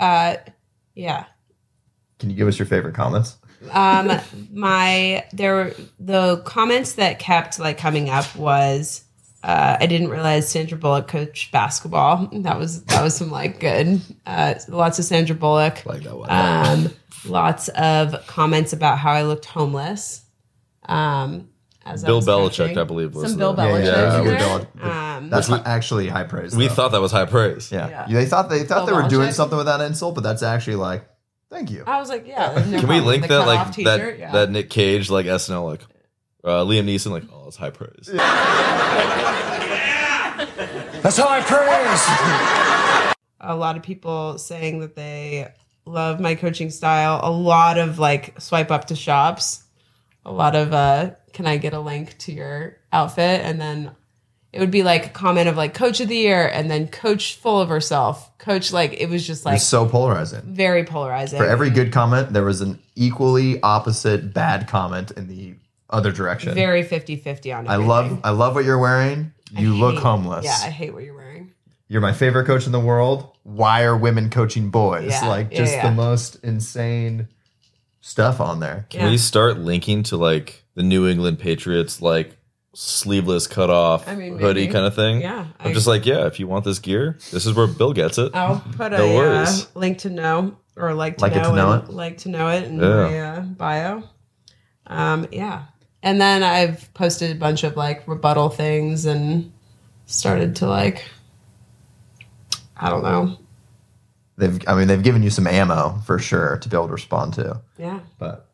[0.00, 0.36] Uh,
[0.94, 1.24] yeah.
[2.18, 3.36] Can you give us your favorite comments?
[3.72, 4.08] um
[4.52, 9.02] my there were the comments that kept like coming up was
[9.42, 14.00] uh i didn't realize sandra bullock coached basketball that was that was some like good
[14.26, 16.30] uh lots of sandra bullock Like that one.
[16.30, 16.90] um
[17.26, 20.22] lots of comments about how i looked homeless
[20.84, 21.48] um
[21.86, 22.76] as I Bill was Belichick.
[22.76, 24.38] I believe, was some bill the- belichick yeah, in yeah, there.
[24.38, 26.54] Bill- Bill- um That's not actually high praise.
[26.56, 26.74] we though.
[26.74, 27.70] thought that was high praise.
[27.72, 27.88] yeah.
[27.88, 28.06] Yeah.
[28.20, 29.34] they thought they thought Bill they were doing Belichick.
[29.34, 31.08] something with that insult, but that's actually like,
[31.50, 31.82] thank you.
[31.86, 33.06] i was like yeah there's no Can we problem.
[33.06, 34.32] link The that like cutoff t-shirt, that yeah.
[34.32, 35.80] that Nick Cage like SNL like
[36.44, 38.10] uh, Liam Neeson like oh it's high praise.
[41.02, 43.16] That's high praise.
[43.40, 45.48] a lot of people saying that they
[45.86, 47.20] love my coaching style.
[47.22, 49.62] A lot of like swipe up to shops.
[50.24, 53.42] A lot of uh can I get a link to your outfit?
[53.44, 53.92] And then
[54.52, 57.36] it would be like a comment of like coach of the year and then coach
[57.36, 58.36] full of herself.
[58.38, 60.42] Coach like it was just like It's so polarizing.
[60.46, 61.38] very polarizing.
[61.38, 65.54] For every good comment, there was an equally opposite bad comment in the
[65.88, 66.54] other direction.
[66.54, 67.68] very 50-50 on it.
[67.70, 69.32] I love I love what you're wearing.
[69.56, 70.44] I You look homeless.
[70.44, 71.52] Yeah, I hate what you're wearing.
[71.86, 73.30] You're my favorite coach in the world.
[73.44, 75.10] Why are women coaching boys?
[75.12, 75.88] Yeah, like yeah, just yeah.
[75.88, 77.28] the most insane
[78.00, 78.86] stuff on there.
[78.90, 79.10] Can Yeah.
[79.10, 82.36] we start linking to like the New England Patriots like
[82.72, 84.72] sleeveless cut off I mean, hoodie maybe.
[84.72, 85.20] kind of thing?
[85.20, 87.92] Yeah, I'm I- just like, yeah, if you want this gear, this is where Bill
[87.92, 88.32] gets it.
[88.32, 91.56] I'll put No a uh, link to know or like to Like it know to
[91.56, 91.90] know it?
[91.90, 92.84] like to know it in Yeah.
[93.08, 94.02] my uh, bio.
[94.86, 95.64] Um, yeah,
[96.04, 99.52] and then I've posted a bunch of like rebuttal things and
[100.06, 101.04] started to like,
[102.76, 103.36] I don't know.
[104.36, 107.34] They've I mean they've given you some ammo for sure to be able to respond
[107.34, 107.60] to.
[107.76, 108.47] Yeah, But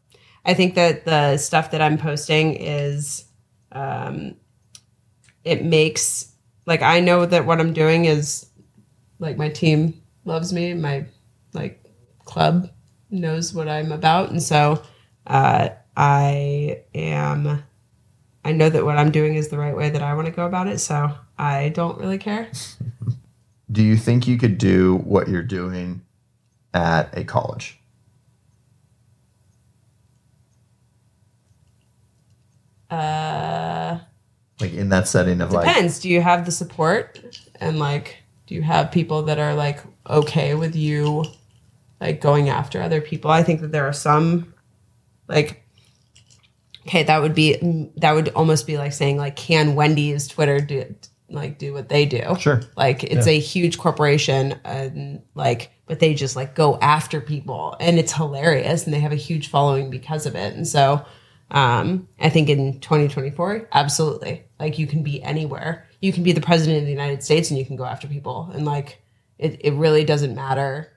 [0.45, 3.25] I think that the stuff that I'm posting is,
[3.73, 4.37] um,
[5.45, 6.33] it makes
[6.67, 8.47] like I know that what I'm doing is
[9.19, 11.07] like my team loves me, my
[11.53, 11.85] like
[12.25, 12.71] club
[13.11, 14.83] knows what I'm about, and so
[15.27, 17.63] uh, I am.
[18.47, 20.45] I know that what I'm doing is the right way that I want to go
[20.45, 22.51] about it, so I don't really care.
[23.73, 26.03] do you think you could do what you're doing
[26.75, 27.81] at a college?
[32.95, 33.99] Uh,
[34.61, 35.99] Like in that setting of like depends.
[35.99, 37.21] Do you have the support
[37.61, 41.25] and like do you have people that are like okay with you
[42.01, 43.31] like going after other people?
[43.31, 44.55] I think that there are some
[45.29, 45.65] like
[46.87, 50.95] okay, that would be that would almost be like saying like can Wendy's Twitter do
[51.29, 52.23] like do what they do?
[52.39, 52.61] Sure.
[52.77, 57.99] Like it's a huge corporation and like but they just like go after people and
[57.99, 60.55] it's hilarious and they have a huge following because of it.
[60.55, 61.05] And so
[61.51, 64.45] um I think in 2024 absolutely.
[64.59, 65.87] Like you can be anywhere.
[66.01, 68.51] You can be the president of the United States and you can go after people
[68.55, 69.03] and like
[69.39, 70.91] it, it really doesn't matter.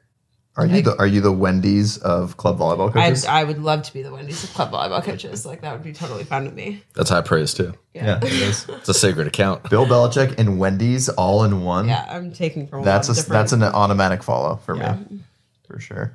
[0.55, 3.25] are you the are you the Wendy's of club volleyball I, coaches?
[3.25, 5.45] I would love to be the Wendy's of club volleyball coaches.
[5.45, 6.81] Like that would be totally fun with me.
[6.95, 7.73] That's high praise too.
[7.93, 8.65] yeah, it is.
[8.69, 9.69] It's a sacred account.
[9.69, 11.87] Bill Belichick and Wendy's all in one.
[11.87, 14.95] Yeah, I'm taking from That's a a different- that's an automatic follow for Yeah.
[15.09, 15.19] me.
[15.67, 16.13] For sure.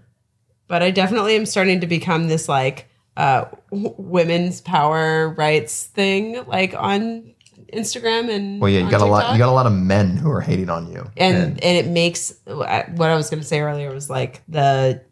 [0.68, 6.74] but I definitely am starting to become this like uh, women's power rights thing, like
[6.74, 7.34] on
[7.72, 9.32] Instagram and Well, yeah, you got a lot.
[9.32, 12.34] You got a lot of men who are hating on you, and and it makes
[12.46, 15.02] what I was going to say earlier was like the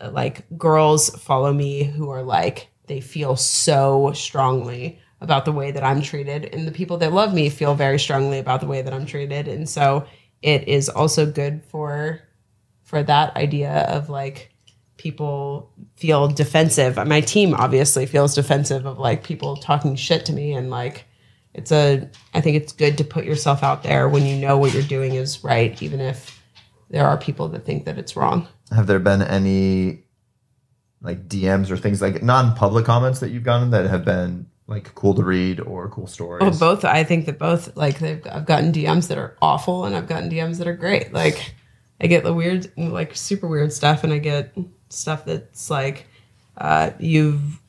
[0.00, 5.82] like girls follow me who are like they feel so strongly about the way that
[5.82, 8.94] I'm treated and the people that love me feel very strongly about the way that
[8.94, 10.06] I'm treated and so
[10.42, 12.20] it is also good for
[12.82, 14.47] for that idea of like
[14.98, 16.96] people feel defensive.
[17.06, 21.06] My team obviously feels defensive of like people talking shit to me and like
[21.54, 24.74] it's a i think it's good to put yourself out there when you know what
[24.74, 26.38] you're doing is right even if
[26.90, 28.48] there are people that think that it's wrong.
[28.72, 30.04] Have there been any
[31.00, 35.14] like DMs or things like non-public comments that you've gotten that have been like cool
[35.14, 36.42] to read or cool stories?
[36.42, 36.84] oh both.
[36.84, 40.30] I think that both like they've i've gotten dms that are awful and i've gotten
[40.30, 41.12] dms that are great.
[41.12, 41.54] Like
[42.00, 44.56] i get the weird like super weird stuff and i get
[44.88, 46.06] stuff that's like
[46.56, 47.60] uh you've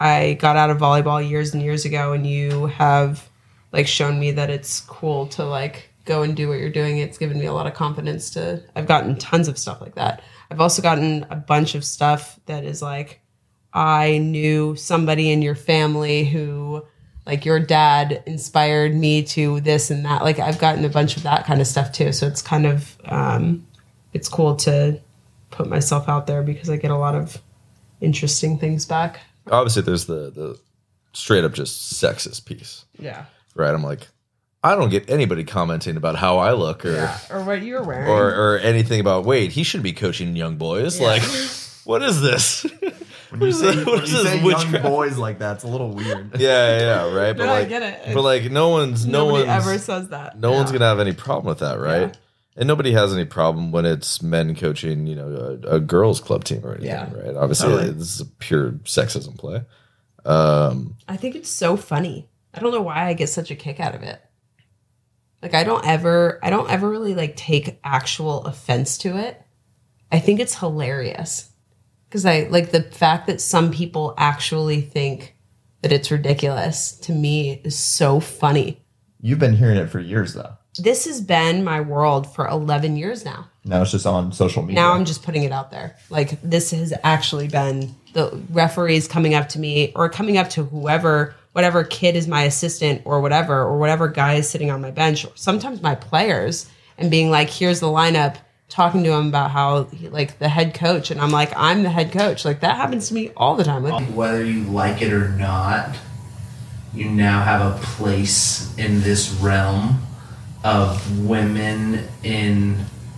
[0.00, 3.28] i got out of volleyball years and years ago and you have
[3.72, 6.98] like shown me that it's cool to like go and do what you're doing.
[6.98, 10.22] It's given me a lot of confidence to i've gotten tons of stuff like that.
[10.50, 13.20] I've also gotten a bunch of stuff that is like
[13.74, 16.82] i knew somebody in your family who
[17.26, 20.24] like your dad inspired me to this and that.
[20.24, 22.12] Like i've gotten a bunch of that kind of stuff too.
[22.12, 23.66] So it's kind of um
[24.14, 24.98] it's cool to
[25.50, 27.40] put myself out there because i get a lot of
[28.00, 30.58] interesting things back Obviously, there's the the
[31.14, 33.74] straight up just sexist piece, yeah right?
[33.74, 34.06] I'm like,
[34.62, 38.08] I don't get anybody commenting about how I look or yeah or what you're wearing
[38.08, 39.24] or or anything about.
[39.24, 41.00] Wait, he should be coaching young boys.
[41.00, 41.22] Like,
[41.84, 42.66] what is this?
[43.30, 45.68] when you say, What when is you this say young boys like that, it's a
[45.68, 46.32] little weird.
[46.38, 47.32] yeah, yeah, right.
[47.36, 48.14] But No, I like, get it.
[48.14, 51.46] but like, no one's no one ever says that no one's gonna have any problem
[51.46, 52.16] with that, right?
[52.58, 52.60] Yeah.
[52.60, 56.44] And nobody has any problem when it's men coaching, you know, a, a girls' club
[56.44, 57.12] team or anything, Yeah.
[57.14, 57.36] right?
[57.36, 57.90] Obviously, Totally.
[57.92, 59.62] this is a pure sexism play.
[60.24, 62.28] Um, I think it's so funny.
[62.52, 64.20] I don't know why I get such a kick out of it.
[65.42, 69.40] Like I don't ever I don't ever really like take actual offense to it.
[70.10, 71.50] I think it's hilarious.
[72.10, 75.36] Cuz I like the fact that some people actually think
[75.82, 78.84] that it's ridiculous to me is so funny.
[79.20, 80.54] You've been hearing it for years though.
[80.78, 83.48] This has been my world for 11 years now.
[83.64, 84.76] Now it's just on social media.
[84.76, 85.96] Now I'm just putting it out there.
[86.08, 90.64] Like this has actually been the referees coming up to me or coming up to
[90.64, 94.90] whoever, whatever kid is my assistant or whatever, or whatever guy is sitting on my
[94.90, 98.36] bench, or sometimes my players, and being like, here's the lineup,
[98.68, 101.10] talking to him about how he, like the head coach.
[101.10, 102.44] And I'm like, I'm the head coach.
[102.44, 103.82] Like that happens to me all the time.
[103.84, 105.96] Like, whether you like it or not,
[106.94, 110.00] you now have a place in this realm
[110.64, 112.76] of women in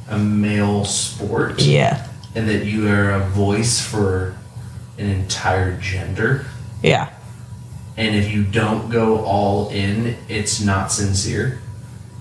[0.08, 2.06] a male sport, yeah.
[2.34, 4.36] and that you are a voice for
[4.98, 6.46] an entire gender.
[6.82, 7.10] Yeah.
[7.96, 11.60] And if you don't go all in, it's not sincere.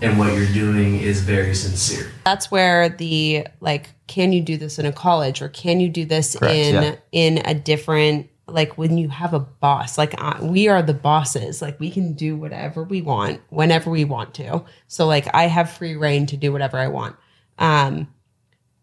[0.02, 2.10] And what you're doing is very sincere.
[2.24, 6.06] that's where the like can you do this in a college or can you do
[6.06, 6.96] this Correct, in yeah.
[7.12, 11.80] in a different like when you have a boss like we are the bosses like
[11.80, 15.96] we can do whatever we want whenever we want to so like i have free
[15.96, 17.16] reign to do whatever i want
[17.58, 18.08] um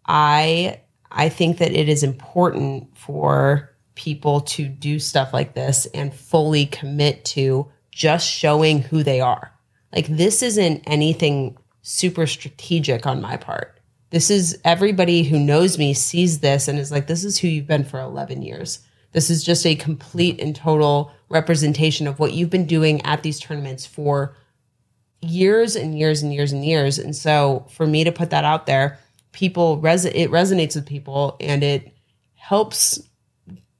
[0.06, 6.14] i i think that it is important for people to do stuff like this and
[6.14, 9.52] fully commit to just showing who they are
[9.92, 13.78] like this isn't anything super strategic on my part.
[14.10, 17.68] This is everybody who knows me sees this and is like, this is who you've
[17.68, 18.80] been for 11 years.
[19.16, 23.40] This is just a complete and total representation of what you've been doing at these
[23.40, 24.36] tournaments for
[25.22, 26.98] years and years and years and years.
[26.98, 28.98] And so for me to put that out there,
[29.32, 31.94] people res- it resonates with people and it
[32.34, 33.00] helps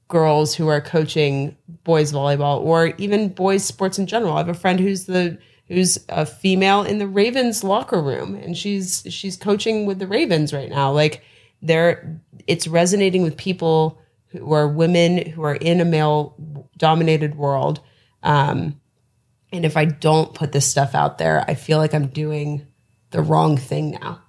[0.07, 4.33] girls who are coaching boys volleyball or even boys sports in general.
[4.33, 8.57] I have a friend who's the who's a female in the Ravens locker room and
[8.57, 10.91] she's she's coaching with the Ravens right now.
[10.91, 11.21] Like
[11.61, 16.35] they're it's resonating with people who are women who are in a male
[16.77, 17.79] dominated world.
[18.23, 18.79] Um
[19.53, 22.67] and if I don't put this stuff out there, I feel like I'm doing
[23.11, 24.21] the wrong thing now.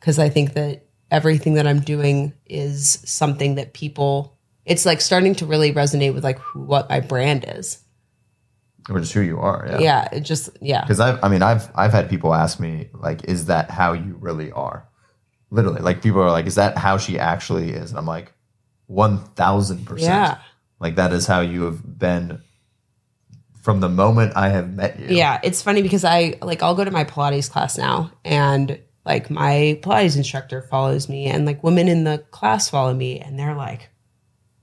[0.00, 5.34] Cuz I think that everything that I'm doing is something that people it's like starting
[5.36, 7.78] to really resonate with like who, what my brand is.
[8.90, 9.64] or just who you are.
[9.70, 9.78] Yeah.
[9.78, 10.82] Yeah, it just yeah.
[10.82, 14.16] Because I've, I mean, I've, I've had people ask me like, is that how you
[14.20, 14.88] really are?
[15.50, 17.90] Literally, like people are like, is that how she actually is?
[17.90, 18.32] And I'm like,
[18.86, 20.10] one thousand percent.
[20.10, 20.38] Yeah.
[20.80, 22.42] Like that is how you have been
[23.62, 25.06] from the moment I have met you.
[25.16, 29.30] Yeah, it's funny because I like I'll go to my Pilates class now and like
[29.30, 33.54] my Pilates instructor follows me and like women in the class follow me and they're
[33.56, 33.88] like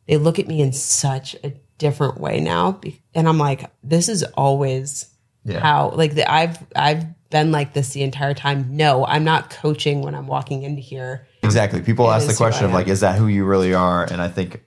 [0.08, 2.80] they look at me in such a different way now.
[3.16, 5.08] And I'm like, this is always
[5.44, 5.60] Yeah.
[5.60, 8.78] how like the, I've I've been like this the entire time.
[8.78, 11.28] No, I'm not coaching when I'm walking into here.
[11.44, 11.82] Exactly.
[11.82, 14.04] People It ask the question of like, is that who you really are?
[14.04, 14.64] And I think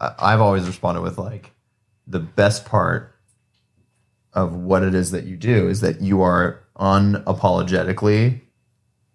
[0.00, 1.52] I- I've always responded with like,
[2.06, 3.14] the best part
[4.32, 8.40] of what it is that you do is that you are unapologetically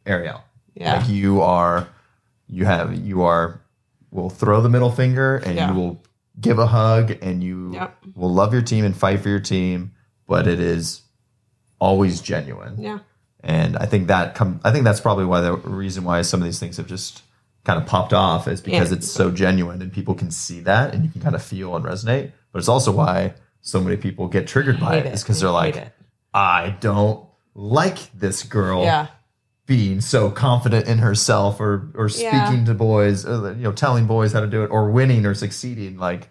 [0.05, 0.41] Arielle.
[0.73, 0.97] Yeah.
[0.97, 1.87] Like you are,
[2.47, 3.61] you have, you are,
[4.09, 5.69] will throw the middle finger and Yeah.
[5.71, 6.03] you will
[6.39, 7.97] give a hug and you Yep.
[8.15, 9.91] will love your team and fight for your team,
[10.27, 11.03] but it is
[11.79, 12.75] always genuine.
[12.81, 12.99] Yeah.
[13.43, 16.45] And I think that come I think that's probably why the reason why some of
[16.45, 17.23] these things have just
[17.63, 18.97] kind of popped off is because Yeah.
[18.97, 21.85] it's so genuine and people can see that and you can kind of feel and
[21.85, 22.31] resonate.
[22.51, 25.13] But it's also why so many people get triggered by Hate it.
[25.13, 25.93] Is because they're like, it.
[26.33, 29.07] I don't like this girl Yeah.
[29.67, 32.45] being so confident in herself or or Yeah.
[32.47, 35.33] speaking to boys, or, you know, telling boys how to do it or winning or
[35.35, 35.97] succeeding.
[35.97, 36.29] Like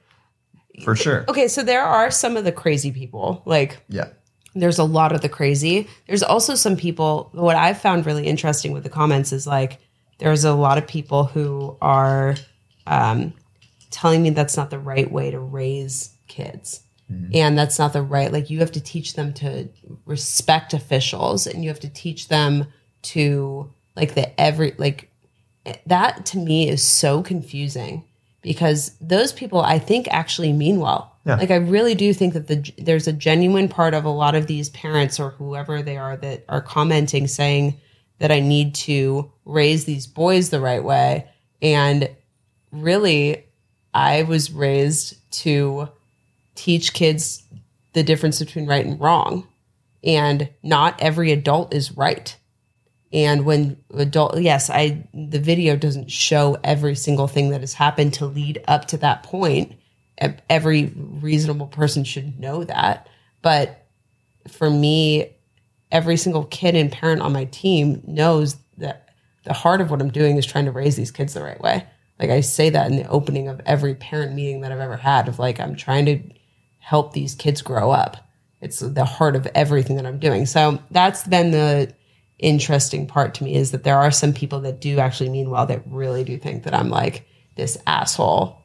[0.84, 1.24] for sure.
[1.28, 3.42] Okay, so there are some of the crazy people.
[3.46, 4.08] Like Yeah.
[4.54, 5.88] There's a lot of the crazy.
[6.06, 9.78] There's also some people, what I've found really interesting with the comments is like,
[10.18, 12.36] there's a lot of people who are
[12.86, 13.32] um,
[13.90, 16.82] telling me that's not the right way to raise kids.
[17.34, 19.68] And that's not the right, like, you have to teach them to
[20.06, 22.66] respect officials and you have to teach them
[23.02, 25.10] to, like, the every, like,
[25.86, 28.04] that to me is so confusing
[28.42, 31.16] because those people I think actually mean well.
[31.30, 31.36] Yeah.
[31.36, 34.46] Like I really do think that the there's a genuine part of a lot of
[34.46, 37.80] these parents or whoever they are that are commenting saying
[38.18, 41.28] that I need to raise these boys the right way
[41.62, 42.10] and
[42.72, 43.44] really
[43.94, 45.88] I was raised to
[46.54, 47.44] teach kids
[47.92, 49.46] the difference between right and wrong
[50.02, 52.36] and not every adult is right.
[53.12, 58.14] And when adult, yes, I the video doesn't show every single thing that has happened
[58.14, 59.72] to lead up to that point.
[60.48, 63.08] Every reasonable person should know that.
[63.42, 63.86] But
[64.48, 65.36] for me,
[65.90, 69.08] every single kid and parent on my team knows that
[69.44, 71.86] the heart of what I'm doing is trying to raise these kids the right way.
[72.18, 75.26] Like I say that in the opening of every parent meeting that I've ever had
[75.28, 76.20] of like I'm trying to
[76.78, 78.16] help these kids grow up.
[78.60, 80.44] It's the heart of everything that I'm doing.
[80.44, 81.94] So that's been the
[82.38, 85.66] interesting part to me is that there are some people that do actually mean well
[85.66, 88.59] that really do think that I'm like this asshole,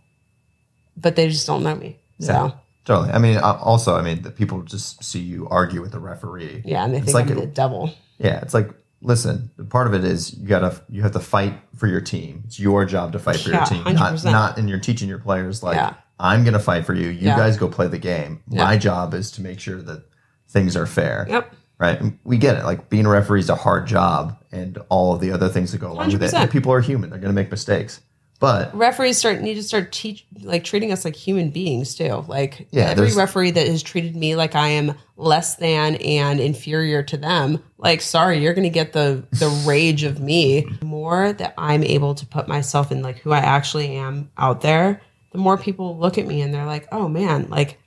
[0.97, 1.99] but they just don't know me.
[2.19, 2.51] So Yeah.
[2.85, 3.11] Totally.
[3.13, 6.61] I mean, also, I mean, the people just see you argue with the referee.
[6.65, 7.89] yeah, and they It's think like I'm a- the devil.
[8.19, 8.69] Yeah, it's like
[9.01, 9.49] listen.
[9.69, 12.43] Part of it is you gotta you have to fight for your team.
[12.45, 14.31] It's your job to fight for Yeah, your team, not 100%.
[14.31, 14.57] not.
[14.59, 15.93] And you're teaching your players like Yeah.
[16.19, 17.07] I'm gonna fight for you.
[17.07, 17.37] You Yeah.
[17.37, 18.41] guys go play the game.
[18.47, 20.03] My job is to make sure that
[20.47, 21.25] things are fair.
[21.29, 21.53] Yep.
[21.79, 21.99] Right.
[21.99, 22.63] And we get it.
[22.65, 25.79] Like being a referee is a hard job, and all of the other things that
[25.81, 26.33] go along with it.
[26.35, 27.09] And people are human.
[27.09, 27.99] They're gonna make mistakes.
[28.39, 32.25] But Referees start need to start teach like treating us like human beings too.
[32.27, 37.01] Like Yeah, every referee that has treated me like I am less than and inferior
[37.03, 40.67] to them, like sorry, you're gonna get the the rage of me.
[40.79, 44.61] The more that I'm able to put myself in like who I actually am out
[44.61, 47.79] there, the more people look at me and they're like, oh man, like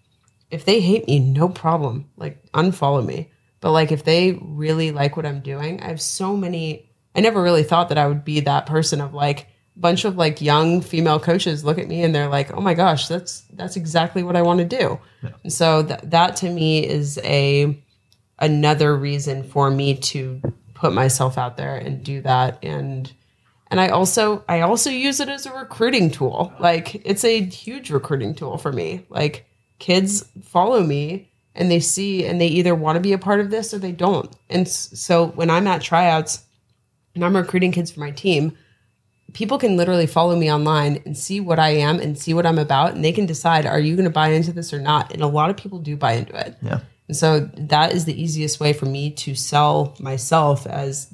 [0.51, 2.09] if they hate me, no problem.
[2.17, 3.31] Like unfollow me.
[3.61, 7.43] But like if they really like what I'm doing, I have so many I never
[7.43, 9.49] really thought that I would be that person of like
[9.81, 13.09] bunch of like young female coaches look at me and they're like, "Oh my gosh,
[13.09, 14.99] that's that's exactly what I want to do."
[15.43, 17.81] And so th- that to me is a
[18.39, 20.41] another reason for me to
[20.75, 23.13] put myself out there and do that and
[23.71, 26.53] and I also I also use it as a recruiting tool.
[26.59, 29.07] Like it's a huge recruiting tool for me.
[29.11, 29.47] Like
[29.79, 33.51] kids follow me and they see and they either want to be a part of
[33.51, 34.35] this or they don't.
[34.49, 36.45] And so when I'm at tryouts
[37.15, 38.57] and I'm recruiting kids for my team,
[39.33, 42.59] people can literally follow me online and see what I am and see what I'm
[42.59, 45.13] about and they can decide are you going to buy into this or not?
[45.13, 46.57] And a lot of people do buy into it.
[46.63, 46.81] yeah.
[47.09, 51.11] And so that is the easiest way for me to sell myself as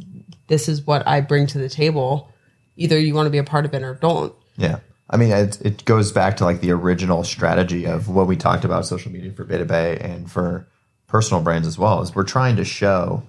[0.49, 2.33] this is what I bring to the table.
[2.77, 4.35] Either you want to be a part of it or don't.
[4.57, 4.81] Yeah.
[5.09, 8.65] I mean, it, it goes back to like the original strategy of what we talked
[8.65, 10.67] about social media for Beta Bay and for
[11.07, 12.03] personal brands as well.
[12.03, 13.23] Is we're trying to show,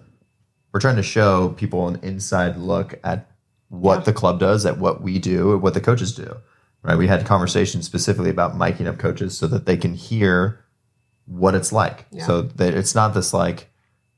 [0.71, 3.29] we're trying to show people an inside look at
[3.79, 6.37] what the club does, at what we do, what the coaches do.
[6.81, 6.97] Right?
[6.97, 10.63] We had conversations specifically about miking up coaches so that they can hear
[11.25, 12.05] what it's like.
[12.11, 12.25] Yeah.
[12.25, 13.69] So that it's not this like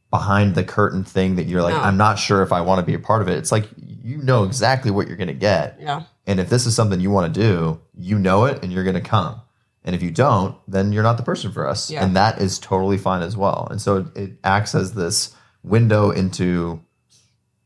[0.09, 1.81] behind the curtain thing that you're like, No.
[1.81, 3.37] I'm not sure if I want to be a part of it.
[3.37, 5.77] It's like you know exactly what you're going to get.
[5.79, 6.03] Yeah.
[6.25, 8.95] And if this is something you want to do, you know it and you're going
[8.95, 9.41] to come.
[9.83, 11.89] And if you don't, then you're not the person for us.
[11.89, 12.03] Yeah.
[12.03, 13.67] And that is totally fine as well.
[13.71, 16.81] And so it, it acts as this window into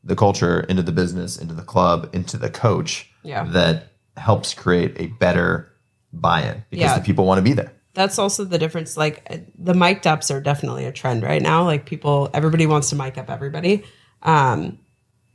[0.04, 3.44] the culture, into the business, into the club, into the coach Yeah.
[3.46, 3.88] that
[4.18, 5.72] helps create a better
[6.14, 6.98] buy in because Yeah.
[6.98, 7.72] the people want to be there.
[7.94, 8.96] that's also the difference.
[8.96, 11.66] Like the mic'd ups are definitely a trend right now.
[11.66, 13.84] Like people, everybody wants to mic up everybody.
[14.24, 14.80] Um,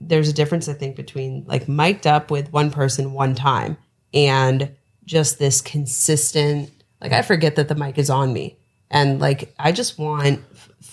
[0.01, 3.77] there's a difference, I think, between like mic'd up with one person one time
[4.15, 4.71] and
[5.05, 6.71] just this consistent.
[7.03, 8.57] Like I forget that the mic is on me,
[8.91, 10.41] and like I just want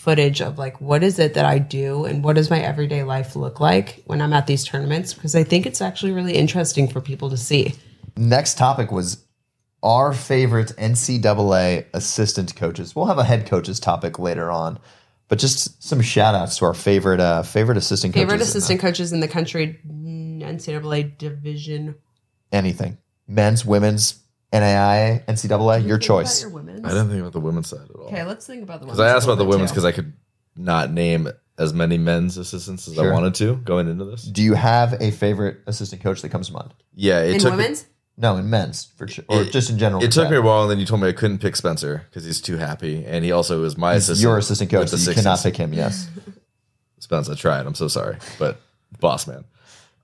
[0.04, 3.36] footage of like what is it that I do and what does my everyday life
[3.38, 7.00] look like when I'm at these tournaments because I think it's actually really interesting for
[7.00, 7.74] people to see.
[8.18, 9.24] Next topic was
[9.82, 12.96] our favorite NCAA assistant coaches.
[12.96, 14.78] We'll have a head coaches topic later on,
[15.30, 18.56] but just some shout outs to our favorite uh, favorite assistant Favorite coaches.
[18.56, 21.96] in assistant coaches in the country, NCAA division.
[22.52, 22.98] anything.
[23.28, 24.23] Men's, women's,
[24.54, 26.42] NAIA, NCAA, your choice.
[26.42, 26.86] Your women's.
[26.86, 28.06] I didn't think about the women's side at all.
[28.08, 30.14] Okay, let's think about the Because I asked about the women's because because I could
[30.56, 33.12] not name as many men's assistants as Sure.
[33.12, 34.24] I wanted to going into this.
[34.24, 36.74] Do you have a favorite assistant coach that comes to mind?
[36.96, 37.86] Yeah, it in took women's.
[38.16, 40.04] No, in men's for sure, or It- just in general.
[40.04, 40.32] it took that.
[40.32, 42.58] me a while, and then you told me I couldn't pick Spencer because he's too
[42.58, 44.24] happy, and he also was my He's assistant.
[44.24, 44.92] your assistant coach.
[44.92, 45.44] with So the you cannot 60s.
[45.44, 45.74] pick him.
[45.74, 46.08] Yes.
[47.00, 47.66] Spence, I tried.
[47.66, 48.60] I'm so sorry, but
[49.00, 49.46] boss man.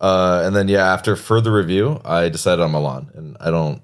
[0.02, 3.82] Uh, and then yeah, after further review, I decided on Milan, and I don't,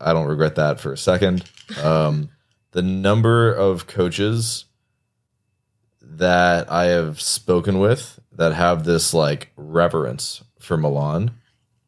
[0.00, 1.44] I don't regret that for a second.
[1.82, 2.30] Um,
[2.72, 4.66] the number of coaches
[6.00, 11.32] that I have spoken with that have this like reverence for Milan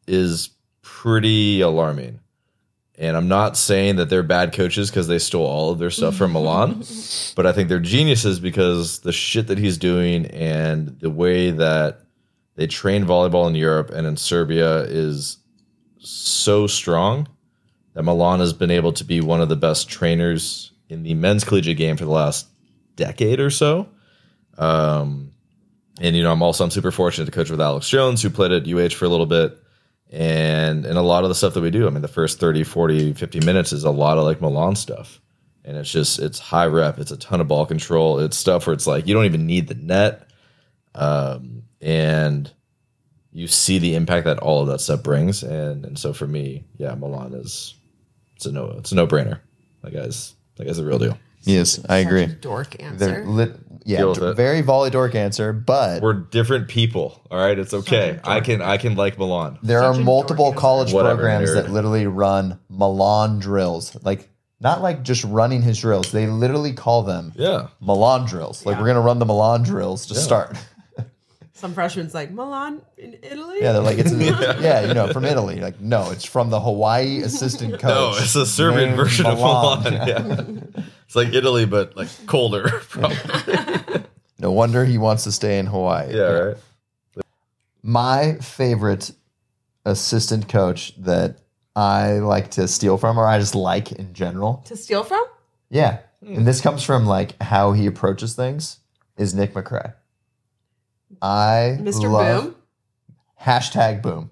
[0.07, 0.49] is
[0.81, 2.19] pretty alarming.
[2.97, 6.15] And I'm not saying that they're bad coaches because they stole all of their stuff
[6.15, 6.83] from Milan,
[7.35, 12.01] but I think they're geniuses because the shit that he's doing and the way that
[12.55, 15.37] they train volleyball in Europe and in Serbia is
[15.97, 17.27] so strong
[17.93, 21.43] that Milan has been able to be one of the best trainers in the men's
[21.43, 22.47] collegiate game for the last
[22.95, 23.89] decade or so.
[24.57, 25.31] Um,
[25.99, 28.51] and you know, I'm also I'm super fortunate to coach with Alex Jones, who played
[28.51, 29.57] at UH for a little bit.
[30.09, 32.63] And and a lot of the stuff that we do, I mean, the first 30,
[32.63, 35.21] 40, 50 minutes is a lot of like Milan stuff.
[35.63, 38.73] And it's just it's high rep, it's a ton of ball control, it's stuff where
[38.73, 40.27] it's like you don't even need the net.
[40.95, 42.51] Um, and
[43.31, 45.43] you see the impact that all of that stuff brings.
[45.43, 47.75] And and so for me, yeah, Milan is
[48.41, 49.39] it's a no it's a no brainer.
[49.83, 51.17] That guy's that guy's a real deal.
[51.43, 52.25] yes, I agree.
[52.25, 53.23] Dork answer.
[53.25, 54.33] lit, yeah, Deal with d- it.
[54.35, 57.21] very volley dork answer, but We're different people.
[57.29, 57.57] All right.
[57.57, 58.19] It's okay.
[58.23, 59.59] I can I can like Milan.
[59.61, 60.59] there are Such a multiple answer.
[60.59, 61.53] college Whatever, programs nerd.
[61.55, 63.95] that literally run Milan drills.
[64.03, 64.27] Like
[64.59, 66.11] not like just running his drills.
[66.11, 67.67] They literally call them Yeah.
[67.79, 68.65] Milan drills.
[68.65, 70.19] Like we're gonna run the Milan drills to Yeah.
[70.19, 70.57] start.
[71.61, 73.59] Some freshmen's like Milan in Italy.
[73.61, 74.11] Yeah, they're like it's
[74.61, 75.59] yeah, you know, from Italy.
[75.59, 77.83] Like no, it's from the Hawaii assistant coach.
[77.83, 79.77] No, it's a Serbian version Milan.
[79.77, 80.73] of Milan.
[80.75, 80.83] Yeah.
[81.05, 82.67] it's like Italy, but like colder.
[82.89, 84.03] Probably.
[84.39, 86.15] No wonder he wants to stay in Hawaii.
[86.17, 86.23] yeah.
[86.23, 86.57] Right.
[87.83, 89.11] My favorite
[89.85, 91.37] assistant coach that
[91.75, 94.63] I like to steal from, or I just like in general.
[94.65, 95.23] to steal from.
[95.69, 96.37] Yeah, hmm.
[96.37, 98.79] and this comes from like how he approaches things.
[99.15, 99.93] Is Nick McRae?
[101.21, 102.11] I Mr.
[102.11, 102.55] love Boom.
[103.41, 104.31] hashtag boom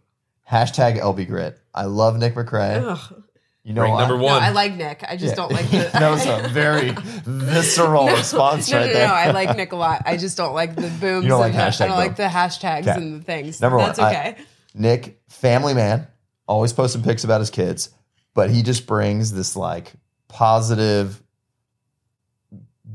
[0.50, 1.60] hashtag LB grit.
[1.76, 2.82] I love Nick McRae.
[2.84, 3.24] Ugh.
[3.63, 4.00] You know Rank why?
[4.02, 4.42] number No, one.
[4.42, 5.04] I like Nick.
[5.08, 5.36] I just Yeah.
[5.36, 5.89] don't like the.
[5.94, 6.92] that was a very
[7.26, 9.08] visceral response no, right no, there.
[9.08, 9.13] no.
[9.13, 10.02] I like Nick a lot.
[10.06, 11.24] I just don't like the booms.
[11.24, 12.26] You don't like and the- hashtag I don't like boom.
[12.26, 12.92] the hashtags Okay.
[12.94, 13.62] and the things.
[13.62, 14.36] Number one, That's I- okay.
[14.74, 16.08] Nick, family man,
[16.48, 17.89] always posting pics about his kids,
[18.34, 19.94] but he just brings this like
[20.30, 21.22] positive,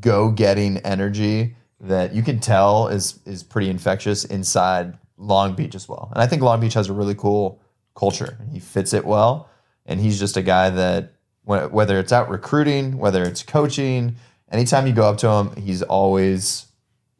[0.00, 5.88] go getting energy that you can tell is is pretty infectious inside Long Beach as
[5.88, 6.10] well.
[6.12, 7.60] And I think Long Beach has a really cool
[7.94, 8.38] culture.
[8.52, 9.48] He fits it well,
[9.86, 11.12] and he's just a guy that
[11.44, 14.16] whether it's out recruiting, whether it's coaching,
[14.50, 16.66] anytime you go up to him, he's always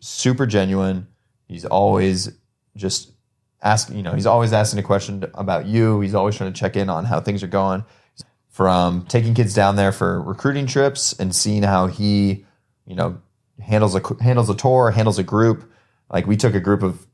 [0.01, 1.07] super genuine.
[1.47, 2.31] He's always
[2.75, 3.13] just
[3.63, 6.01] asking, you know, he's always asking a question about you.
[6.01, 7.85] He's always trying to check in on how things are going.
[8.49, 12.47] From taking kids down there for recruiting trips and seeing how he,
[12.87, 13.21] you know,
[13.61, 15.71] handles a handles a tour, handles a group.
[16.11, 17.07] Like we took a group of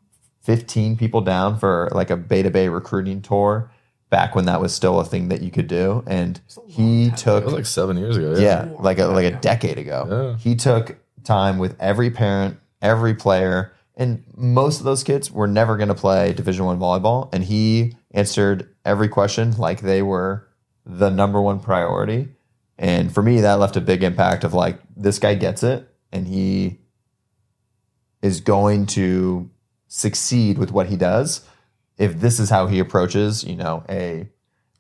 [0.42, 3.70] 15 people down for like a Beta Bay recruiting tour
[4.08, 7.44] back when that was still a thing that you could do and he That took
[7.44, 8.34] was like seven years ago.
[8.38, 10.06] yeah, like a like a decade ago.
[10.10, 10.36] Yeah.
[10.42, 15.76] He took time with every parent, every player, and most of those kids were never
[15.76, 20.48] going to play Division One volleyball, and he answered every question like they were
[20.86, 22.28] the number one priority.
[22.78, 26.26] And for me, that left a big impact of like this guy gets it, and
[26.26, 26.78] he
[28.22, 29.50] is going to
[29.88, 31.42] succeed with what he does.
[31.98, 34.28] If this is how he approaches, you know, a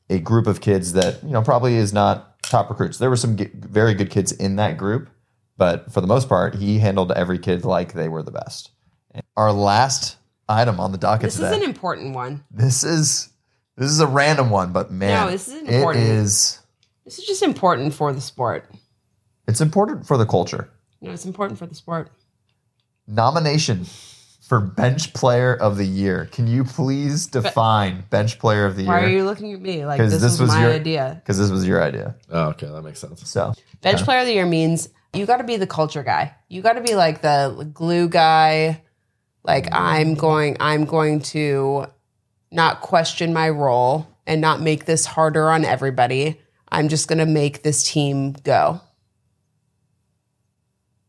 [0.08, 2.98] a group of kids that you know probably is not top recruits.
[2.98, 5.08] There were some g- very good kids in that group,
[5.56, 8.70] but for the most part, he handled every kid like they were the best.
[9.12, 10.16] And our last
[10.48, 12.42] item on the docket This is an important one.
[12.50, 13.28] this is
[13.76, 16.04] this is a random one, but man, No, this is important.
[16.04, 16.58] is
[17.04, 18.68] This is just important for the sport.
[19.46, 20.70] It's important for the culture.
[21.00, 22.10] No, it's important for the sport.
[23.06, 23.86] Nomination
[24.46, 26.28] for bench player of the year.
[26.32, 28.90] Can you please define bench player of the year?
[28.90, 31.20] Why are you looking at me like this, this was, was my your- idea?
[31.22, 32.16] Because this was your idea.
[32.30, 33.28] Oh, okay, that makes sense.
[33.28, 36.34] So Bench player of the year means you got to be the culture guy.
[36.48, 38.82] You got to be like the glue guy.
[39.44, 41.86] Like I'm going, I'm going to
[42.52, 46.40] not question my role and not make this harder on everybody.
[46.68, 48.80] I'm just going to make this team go.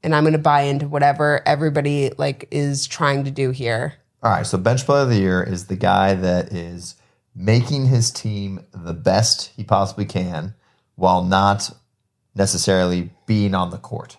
[0.03, 3.93] And I'm going to buy into whatever everybody like is trying to do here.
[4.23, 6.95] All right, so bench player of the year is the guy that is
[7.35, 10.53] making his team the best he possibly can
[10.95, 11.71] while not
[12.35, 14.17] necessarily being on the court.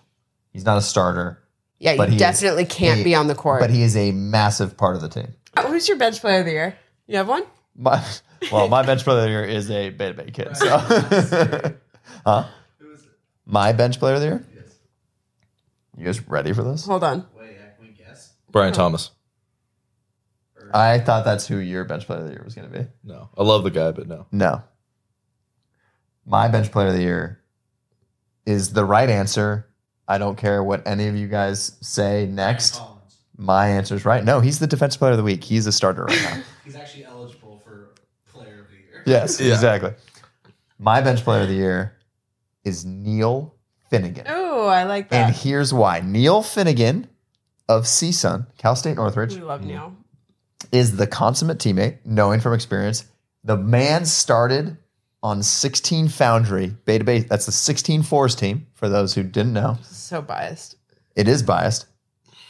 [0.51, 1.39] He's not a starter,
[1.79, 3.59] Yeah, But you he is definitely can't a- be on the court.
[3.61, 5.33] but he is a massive part of the team.
[5.55, 6.75] Uh, who's your bench player of the year?
[7.07, 7.43] You have one?
[7.75, 8.03] My,
[8.51, 10.55] well, my bench player of the year is a Beta Bay kid.
[10.57, 10.77] So,
[12.25, 12.45] huh?
[13.45, 14.45] My bench player of the year?
[15.97, 16.85] You guys ready for this?
[16.85, 17.25] Hold on.
[17.37, 18.33] Wait, I can we guess?
[18.51, 19.11] Brian Thomas.
[20.73, 22.87] I thought that's who your bench player of the year was going to be.
[23.03, 24.25] No, I love the guy, but no.
[24.31, 24.63] No.
[26.25, 27.41] My bench player of the year
[28.45, 29.67] is the right answer.
[30.07, 32.75] I don't care what any of you guys say next.
[32.77, 33.17] Collins.
[33.37, 34.23] My answer is right.
[34.23, 35.43] No, he's the defensive player of the week.
[35.43, 36.41] He's a starter right now.
[36.63, 37.89] He's actually eligible for
[38.31, 39.03] player of the year.
[39.05, 39.51] yes, Yeah.
[39.53, 39.91] exactly.
[40.79, 41.97] My bench player of the year
[42.63, 43.53] is Neil
[43.89, 44.25] Finnegan.
[44.29, 45.27] Oh, Oh, I like that.
[45.27, 45.99] And here's why.
[45.99, 47.07] Neil Finnegan
[47.67, 49.93] of CSUN, Cal State Northridge, we love Neil.
[50.71, 53.03] is the consummate teammate, knowing from experience.
[53.43, 54.77] The man started
[55.21, 57.19] on 16 Foundry, Beta Bay.
[57.19, 59.79] That's the 16 Force team, for those who didn't know.
[59.83, 60.77] So biased.
[61.13, 61.87] It is biased.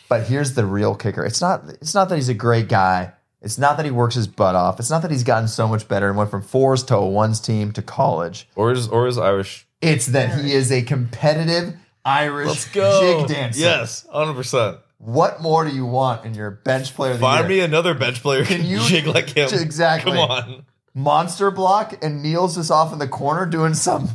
[0.07, 1.25] But here's the real kicker.
[1.25, 3.13] It's not it's not that he's a great guy.
[3.41, 4.79] It's not that he works his butt off.
[4.79, 7.39] It's not that he's gotten so much better and went from fours to a ones
[7.39, 8.47] team to college.
[8.55, 9.67] Or is or is Irish?
[9.81, 11.73] It's that he is a competitive
[12.05, 13.25] Irish Let's go.
[13.27, 13.59] jig dancer.
[13.59, 14.77] Yes, hundred percent.
[14.97, 18.21] What more do you want in your bench player of the Find me another bench
[18.21, 19.49] player Can can you- jig like him.
[19.51, 20.11] Exactly.
[20.13, 20.65] Come on.
[20.93, 24.09] Monster block and Neil's just off in the corner doing some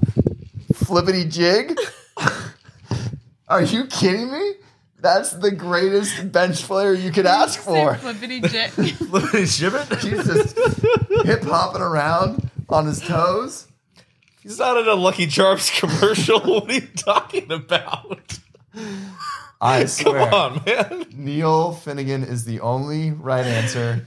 [0.75, 1.77] flippity jig.
[3.49, 4.53] Are you kidding me?
[5.01, 7.95] That's the greatest bench player you could ask for.
[7.97, 8.71] Flippity jig.
[8.71, 10.01] Flippity shibbit?
[10.03, 13.68] He's just hip hopping around on his toes.
[14.49, 16.41] He's not in a Lucky Charms commercial.
[16.41, 18.39] what are you talking about?
[19.61, 20.35] I Come swear.
[20.35, 21.05] on, man.
[21.15, 24.07] Neil Finnegan is the only right answer.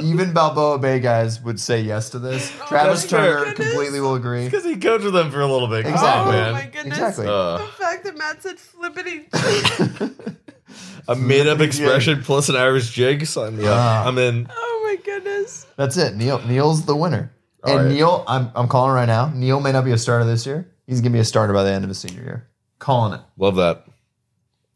[0.00, 2.50] Even Balboa Bay guys would say yes to this.
[2.68, 3.40] Travis that's fair.
[3.44, 4.46] Turner completely will agree.
[4.46, 5.84] Because he coached with them for a little bit.
[5.84, 6.34] Come Exactly.
[6.36, 6.52] on, Oh man.
[6.54, 6.98] my goodness.
[6.98, 7.26] Exactly.
[7.28, 9.28] Uh, the fact that Matt said flippity
[11.08, 13.26] a made up expression plus an Irish jig.
[13.26, 13.76] Sign me up.
[13.78, 14.06] Ah.
[14.08, 14.48] I'm in.
[14.50, 15.66] Oh my goodness.
[15.76, 16.16] That's it.
[16.16, 17.30] Neil Neil's the winner.
[17.64, 17.90] And.
[17.90, 19.30] Neil, I'm I'm calling right now.
[19.34, 20.70] Neil may not be a starter this year.
[20.86, 22.48] He's gonna be a starter by the end of his senior year.
[22.78, 23.20] Calling it.
[23.36, 23.86] Love that.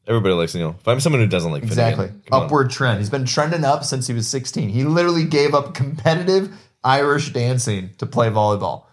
[0.06, 0.76] Everybody likes Neil.
[0.84, 2.06] Find me someone who doesn't like Exactly.
[2.06, 2.42] Come on.
[2.44, 3.00] Upward trend.
[3.00, 4.68] He's been trending up since he was 16.
[4.68, 8.84] He literally gave up competitive Irish dancing to play volleyball.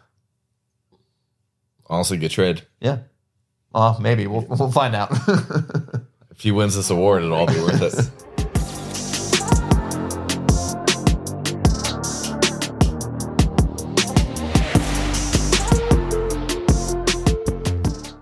[1.85, 2.63] Honestly, good trade.
[2.79, 2.99] Yeah.
[3.75, 4.25] Uh, maybe.
[4.25, 5.11] We'll, we'll find out.
[6.33, 8.09] If he wins this award, it'll all be worth it.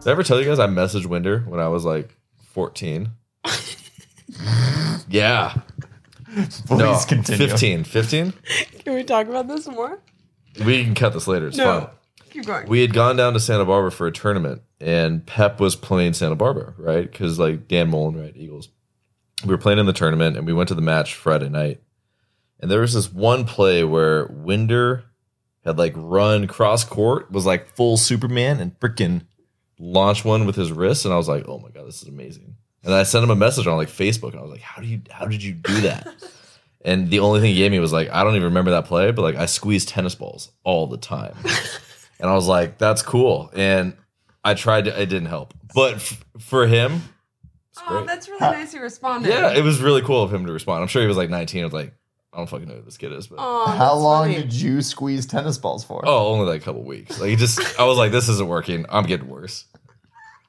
[0.02, 2.18] Did I ever tell you guys I messaged Winder when I was like
[2.54, 3.10] 14?
[5.10, 5.54] yeah.
[6.26, 7.48] Please no, continue.
[7.48, 7.84] 15.
[7.84, 8.34] 15?
[8.84, 10.00] Can we talk about this more?
[10.66, 11.48] We can cut this later.
[11.48, 11.82] It's No.
[11.82, 11.90] fine.
[12.32, 12.68] Keep going.
[12.68, 16.36] We had gone down to Santa Barbara for a tournament, and Pep was playing Santa
[16.36, 17.10] Barbara, right?
[17.12, 18.34] Because like Dan Mullen, right?
[18.36, 18.70] Eagles.
[19.44, 21.82] We were playing in the tournament, and we went to the match Friday night.
[22.60, 25.04] And there was this one play where Winder
[25.66, 29.26] had like run cross court, was like full Superman, and freaking
[29.82, 31.06] launched one with his wrist.
[31.06, 32.56] And I was like, oh my god, this is amazing.
[32.84, 34.88] And I sent him a message on like Facebook, and I was like, how do
[34.88, 36.08] you, how did you do that?
[36.84, 39.12] And the only thing he gave me was like, I don't even remember that play,
[39.12, 41.36] but like I squeeze tennis balls all the time.
[42.20, 43.52] and I was like, that's cool.
[43.54, 43.96] And
[44.44, 45.54] I tried to, it didn't help.
[45.76, 47.04] But f- for him,
[47.78, 48.08] oh, great.
[48.08, 49.30] that's really nice He responded.
[49.30, 50.82] yeah, it was really cool of him to respond.
[50.82, 51.62] I'm sure he was like 19.
[51.62, 51.94] I was like,
[52.34, 54.42] I don't fucking know who this kid is, but Oh, How long funny.
[54.42, 56.02] did you squeeze tennis balls for?
[56.04, 57.20] oh, only like a couple weeks.
[57.22, 58.88] Like he just, I was like, this isn't working.
[58.90, 59.66] I'm getting worse.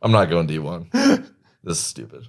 [0.03, 1.28] I'm not going D1.
[1.64, 2.26] This is stupid.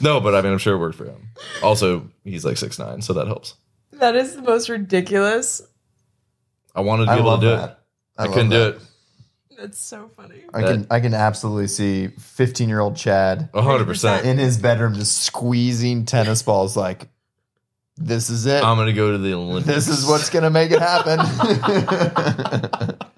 [0.00, 1.30] No, but I mean, I'm sure it worked for him.
[1.60, 3.54] Also, he's like six nine, so that helps.
[3.94, 5.60] That is the most ridiculous.
[6.76, 7.70] I wanted to I be able love to do that.
[7.70, 7.78] it.
[8.16, 8.56] I, love couldn't that.
[8.72, 8.82] do it.
[9.58, 10.44] That's so funny.
[10.54, 14.24] I can I can absolutely see 15 year old Chad A hundred percent.
[14.24, 17.08] in his bedroom just squeezing tennis balls like
[17.96, 18.62] this is it.
[18.62, 19.66] I'm gonna go to the Olympics.
[19.86, 21.18] this is what's gonna make it happen.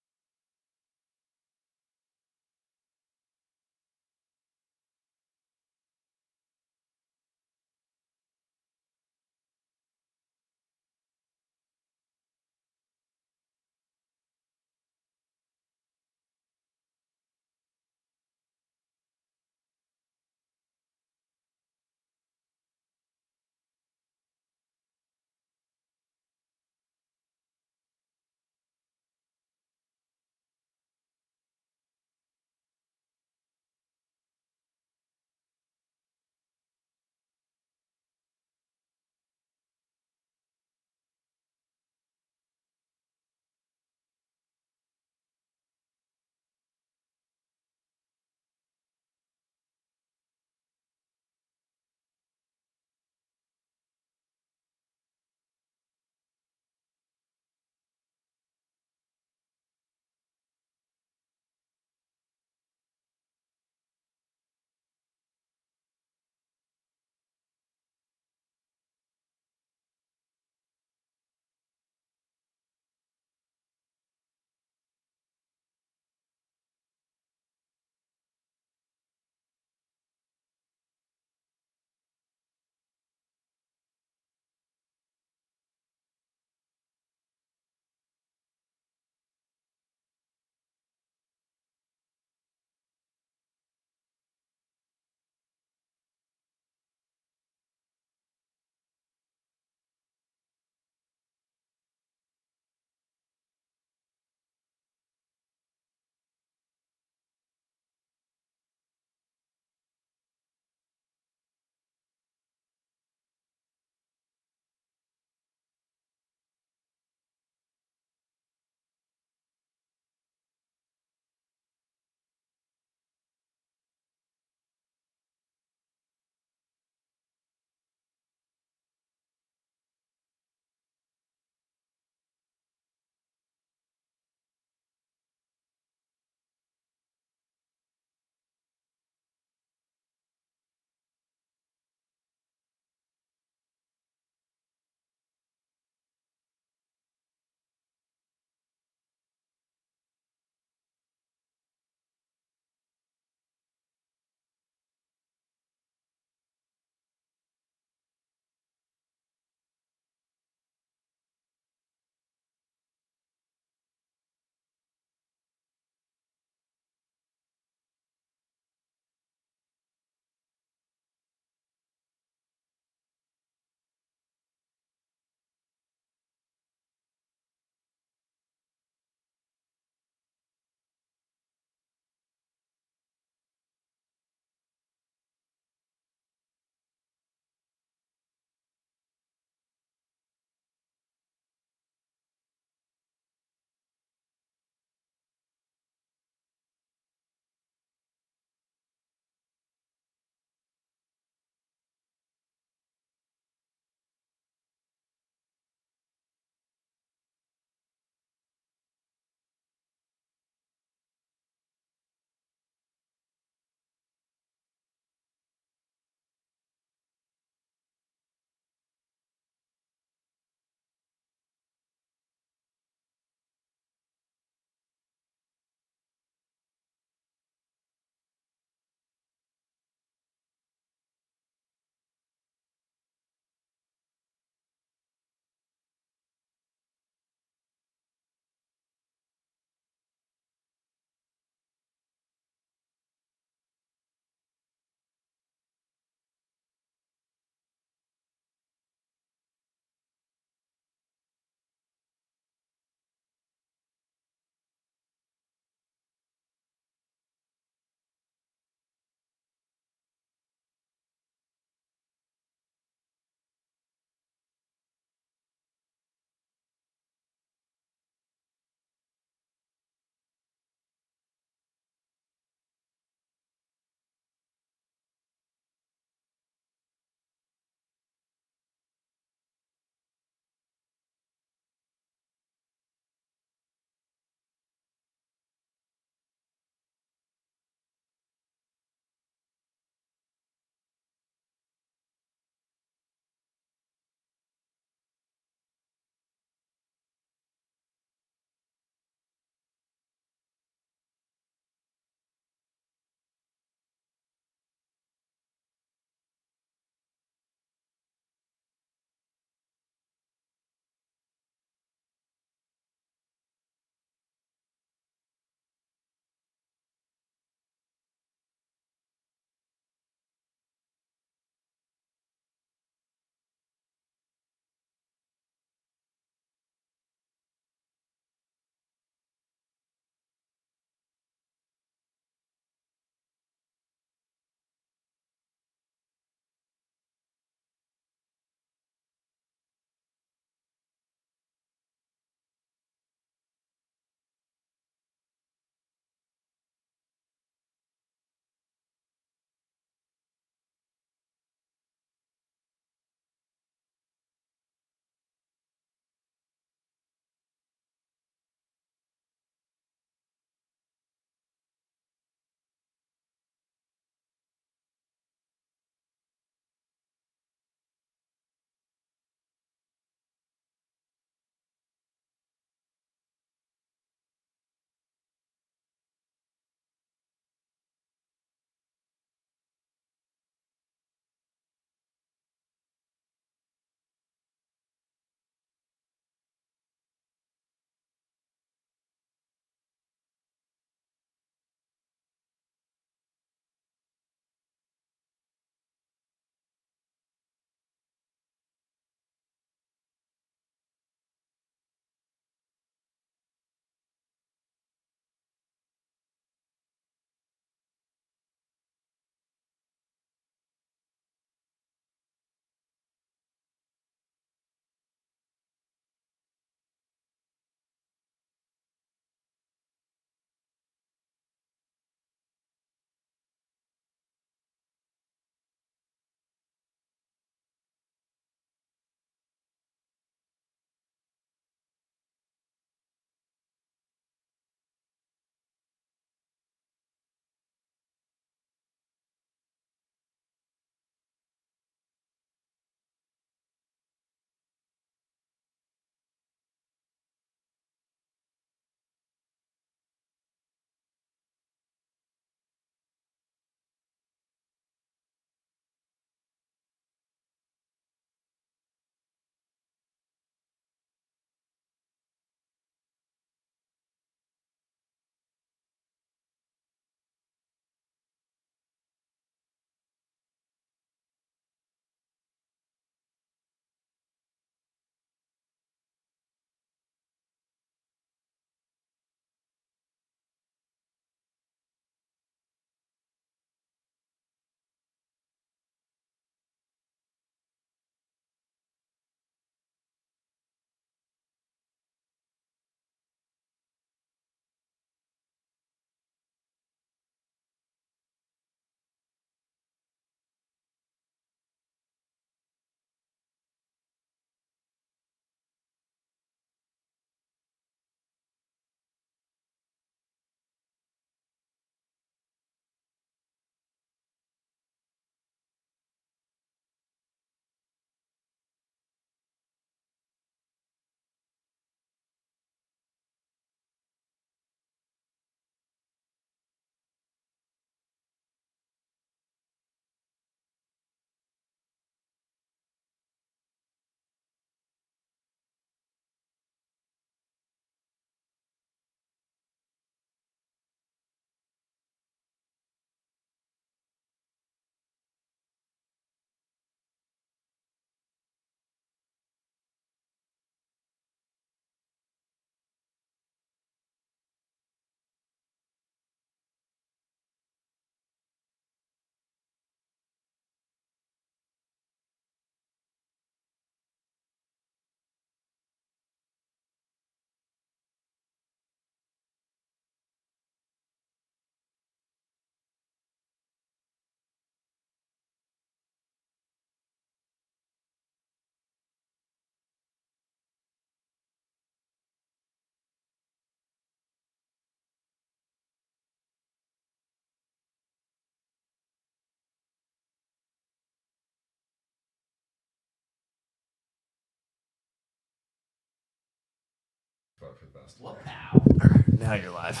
[599.38, 600.00] Now you're live.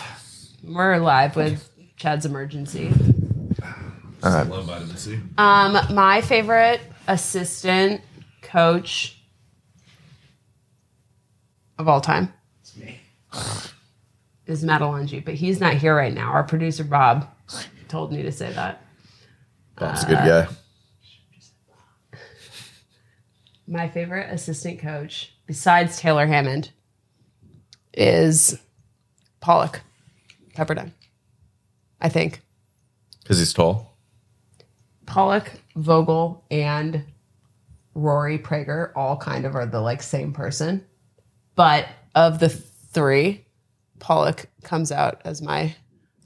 [0.62, 2.90] We're live with Chad's emergency.
[4.22, 4.46] All right.
[4.46, 5.18] Love vitamin C.
[5.36, 8.00] Um, my favorite assistant
[8.40, 9.20] coach
[11.78, 12.32] of all time
[14.46, 16.30] is Madeline but he's not here right now.
[16.30, 17.28] Our producer Bob
[17.88, 18.82] told me to say that.
[19.76, 20.48] Bob's a good guy.
[23.66, 26.70] My favorite assistant coach, besides Taylor Hammond,
[27.96, 28.58] is
[29.40, 29.80] Pollock
[30.56, 30.92] Pepperdine.
[32.00, 32.42] I think.
[33.22, 33.96] Because he's tall.
[35.06, 37.04] Pollock, Vogel, and
[37.94, 40.84] Rory Prager all kind of are the like same person.
[41.54, 43.44] But of the three,
[44.00, 45.74] Pollock comes out as my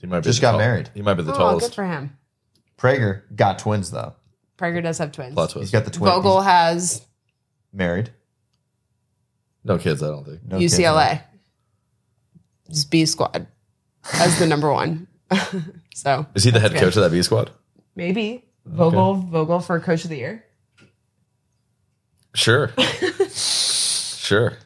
[0.01, 0.91] He might be Just the got tall- married.
[0.95, 1.69] He might be the oh, tallest.
[1.69, 2.17] good for him.
[2.79, 4.15] Prager got twins though.
[4.57, 5.35] Prager does have twins.
[5.35, 5.73] Plot He's twist.
[5.73, 6.15] got the twins.
[6.15, 7.03] Vogel has
[7.73, 8.11] married.
[9.65, 10.41] No kids, I don't think.
[10.45, 10.79] No kids.
[10.79, 11.23] UCLA.
[12.69, 13.47] It's B squad
[14.15, 15.07] as the number one.
[15.95, 16.81] so Is he the head good.
[16.81, 17.51] coach of that B squad?
[17.95, 20.45] maybe Vogel Vogel for coach of the year.
[22.35, 22.71] Sure.
[23.29, 24.57] sure.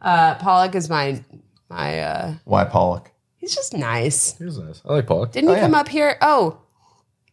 [0.00, 1.22] Uh, Pollock is my
[1.68, 2.00] my.
[2.00, 3.10] uh Why Pollock?
[3.36, 4.36] He's just nice.
[4.38, 4.82] He's nice.
[4.84, 5.32] I like Pollock.
[5.32, 5.80] Didn't he Oh, come yeah.
[5.80, 6.16] up here?
[6.20, 6.58] Oh,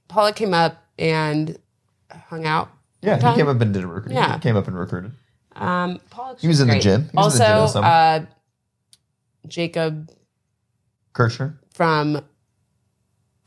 [0.08, 1.58] Pollock came up and
[2.28, 2.70] hung out.
[3.02, 3.34] Yeah, Time?
[3.34, 4.14] he came up and did a recruit.
[4.14, 4.36] Yeah.
[4.36, 5.12] He came up and recruited.
[5.56, 6.40] Um, Pollock.
[6.40, 7.04] He was in the gym.
[7.04, 8.26] He was in the gym also, this uh,
[9.48, 10.10] Jacob
[11.14, 12.22] Kirchner, from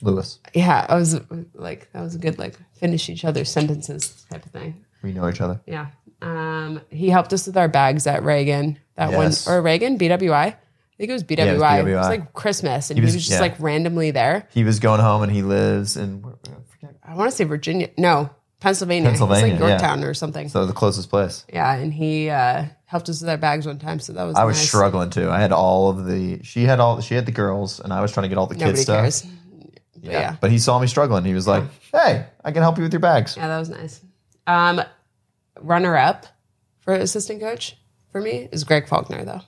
[0.03, 0.39] Lewis.
[0.55, 1.19] yeah, I was
[1.55, 4.85] like that was a good like finish each other's sentences type of thing.
[5.03, 5.61] We know each other.
[5.67, 5.87] Yeah.
[6.23, 8.79] Um, he helped us with our bags at Reagan.
[8.97, 9.47] That Yes.
[9.47, 10.33] one or Reagan BWI.
[10.33, 10.57] I
[10.99, 11.81] think it was BWI.
[11.81, 13.41] it was It was like Christmas, and He he was- was, just yeah.
[13.41, 14.49] like randomly there.
[14.53, 16.97] He was going home and he lives in where- I forget.
[17.03, 17.89] I want to say Virginia.
[17.99, 18.31] No,
[18.61, 19.09] Pennsylvania.
[19.11, 19.69] Pennsylvania, It's like yeah.
[19.79, 20.49] Yorktown or something.
[20.49, 21.45] so the closest place.
[21.53, 24.35] yeah, and he uh, helped us with our bags one time, so that was.
[24.37, 24.67] I was nice.
[24.69, 25.31] struggling too.
[25.31, 26.43] I had all of the.
[26.43, 27.01] She had all.
[27.01, 29.01] She had the girls, and I was trying to get all the Nobody kids stuff.
[29.03, 29.23] cares.
[29.23, 29.33] But
[30.03, 30.11] Yeah.
[30.13, 30.37] yeah.
[30.41, 31.25] But he saw me struggling.
[31.25, 34.01] He was like, "Hey, I can help you with your bags." Yeah, that was nice.
[34.47, 34.81] Um,
[35.61, 36.27] runner up
[36.81, 37.77] for assistant coach
[38.13, 39.43] for me is Greg Faulkner, though.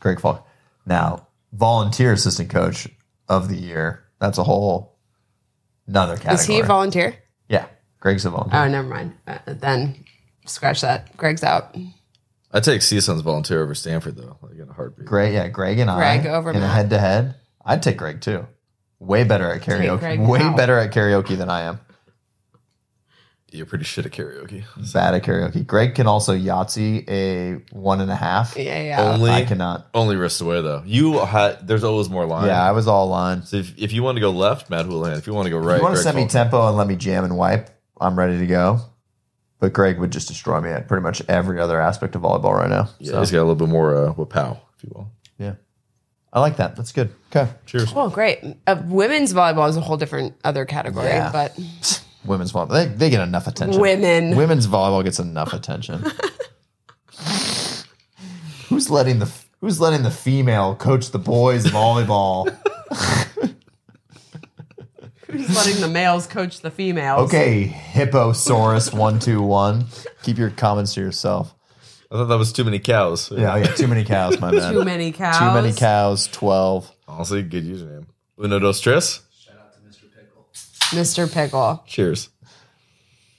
[0.00, 0.46] Greg Falk.
[0.86, 2.88] Now, volunteer assistant coach
[3.28, 4.04] of the year.
[4.20, 4.96] That's a whole
[5.86, 6.34] another category.
[6.36, 7.16] Is he a volunteer?
[7.52, 7.66] Yeah,
[8.00, 8.58] Greg's a volunteer.
[8.60, 9.12] Oh, never mind.
[9.28, 10.04] Uh, then
[10.46, 11.16] scratch that.
[11.16, 11.76] Greg's out.
[12.50, 15.06] I'd take CSUN's volunteer over Stanford, though, like in a heartbeat.
[15.06, 16.74] Greg, yeah, Greg and Greg I over in a Matt.
[16.74, 17.34] head to head.
[17.64, 18.46] I'd take Greg too.
[18.98, 20.00] Way better at karaoke.
[20.00, 20.56] Greg Way now.
[20.56, 21.80] better at karaoke than I am.
[23.52, 24.64] You're pretty shit at karaoke.
[24.94, 25.66] Bad at karaoke.
[25.66, 28.56] Greg can also Yahtzee a one and a half.
[28.56, 29.12] Yeah, yeah.
[29.12, 29.88] Only, I cannot.
[29.92, 30.82] Only wrist away, though.
[30.86, 32.46] You had, there's always more line.
[32.46, 33.42] Yeah, I was all line.
[33.42, 35.18] So if, if you want to go left, Matt Houlihan.
[35.18, 36.76] If you want to go right, If you want to Greg send me tempo and
[36.76, 37.68] let me jam and wipe,
[38.00, 38.80] I'm ready to go.
[39.60, 42.70] But Greg would just destroy me at pretty much every other aspect of volleyball right
[42.70, 42.88] now.
[42.98, 45.10] Yeah, So, he's got a little bit more uh, wapow, if you will.
[45.38, 45.54] yeah.
[46.32, 46.74] I like that.
[46.76, 47.10] That's good.
[47.30, 47.52] Okay.
[47.66, 47.92] Cheers.
[47.94, 48.40] Oh, great.
[48.66, 51.30] Uh, women's volleyball is a whole different other category, Yeah.
[51.30, 51.56] but
[52.24, 52.70] Women's volleyball.
[52.70, 53.80] They, they get enough attention.
[53.80, 54.36] women.
[54.36, 56.04] Women's volleyball gets enough attention.
[58.68, 59.30] who's letting the
[59.62, 62.48] Who's letting the female coach the boys volleyball?
[65.28, 67.28] Who's letting the males coach the females?
[67.28, 69.86] Okay, Hipposaurus one two one.
[70.24, 71.54] Keep your comments to yourself.
[72.10, 73.30] I thought that was too many cows.
[73.30, 73.66] Yeah, yeah.
[73.68, 74.72] Too many cows, my man.
[74.72, 75.38] Too many cows.
[75.38, 76.26] Too many cows.
[76.26, 76.90] Twelve.
[77.06, 78.06] Honestly, good username.
[78.36, 79.20] Uno dos tres.
[80.92, 81.32] Mr.
[81.32, 81.82] Pickle.
[81.86, 82.28] Cheers.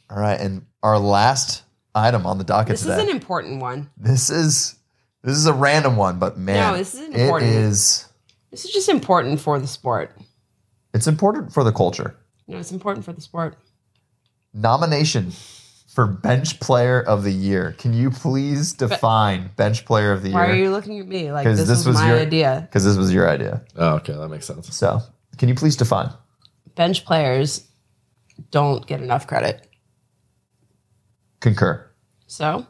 [0.09, 1.63] All right, and our last
[1.95, 2.97] item on the docket This today.
[2.97, 3.89] is an important one.
[3.97, 4.75] this is
[5.23, 7.51] this is a random one, but man, No, this is important.
[7.51, 8.07] It is.
[8.51, 10.11] This is just important for the sport.
[10.93, 12.15] It's important for the culture.
[12.45, 13.55] You know, it's important for the sport.
[14.53, 15.31] Nomination
[15.87, 17.73] for bench player of the year.
[17.79, 20.37] Can you please define bench player of the Year?
[20.37, 20.65] Why are year?
[20.65, 22.67] you looking at me like this, this was, was my your- idea?
[22.67, 23.63] Because this was your idea.
[23.75, 24.75] Oh, okay, that makes sense.
[24.75, 25.01] So,
[25.37, 26.11] can you please define?
[26.75, 27.67] Bench players
[28.51, 29.67] don't get enough credit.
[31.39, 31.89] Concur.
[32.27, 32.65] So,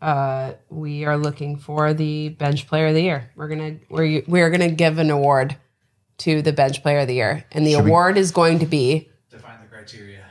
[0.00, 3.30] uh, we are looking for the bench player of the year.
[3.36, 5.56] We're gonna we're we're gonna give an award
[6.18, 8.66] to the bench player of the year, and the Should we- award is going to
[8.66, 10.24] be Define the criteria.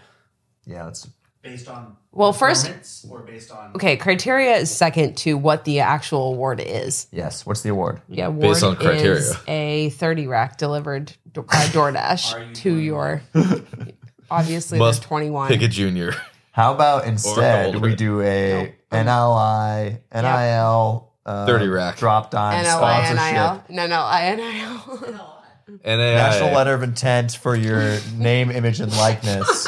[0.66, 1.08] Yeah, that's
[1.42, 3.96] Based on Well, first- or based on okay.
[3.96, 7.06] Criteria is second to what the actual award is.
[7.12, 7.46] yes.
[7.46, 8.02] What's the award?
[8.10, 9.14] The award Based on criteria.
[9.20, 13.22] is a thirty rack delivered do- by DoorDash to your.
[14.32, 15.48] Obviously, Must they're twenty one.
[15.48, 16.14] Pick a junior.
[16.52, 17.80] How about instead older.
[17.80, 21.98] we do a NLI, NIL, uh, 30 rack.
[21.98, 23.70] drop dime NLI, sponsorship.
[23.70, 25.44] NIL, no, no, NIL.
[25.86, 25.96] NAI.
[26.16, 29.68] National letter of intent for your name, image, and likeness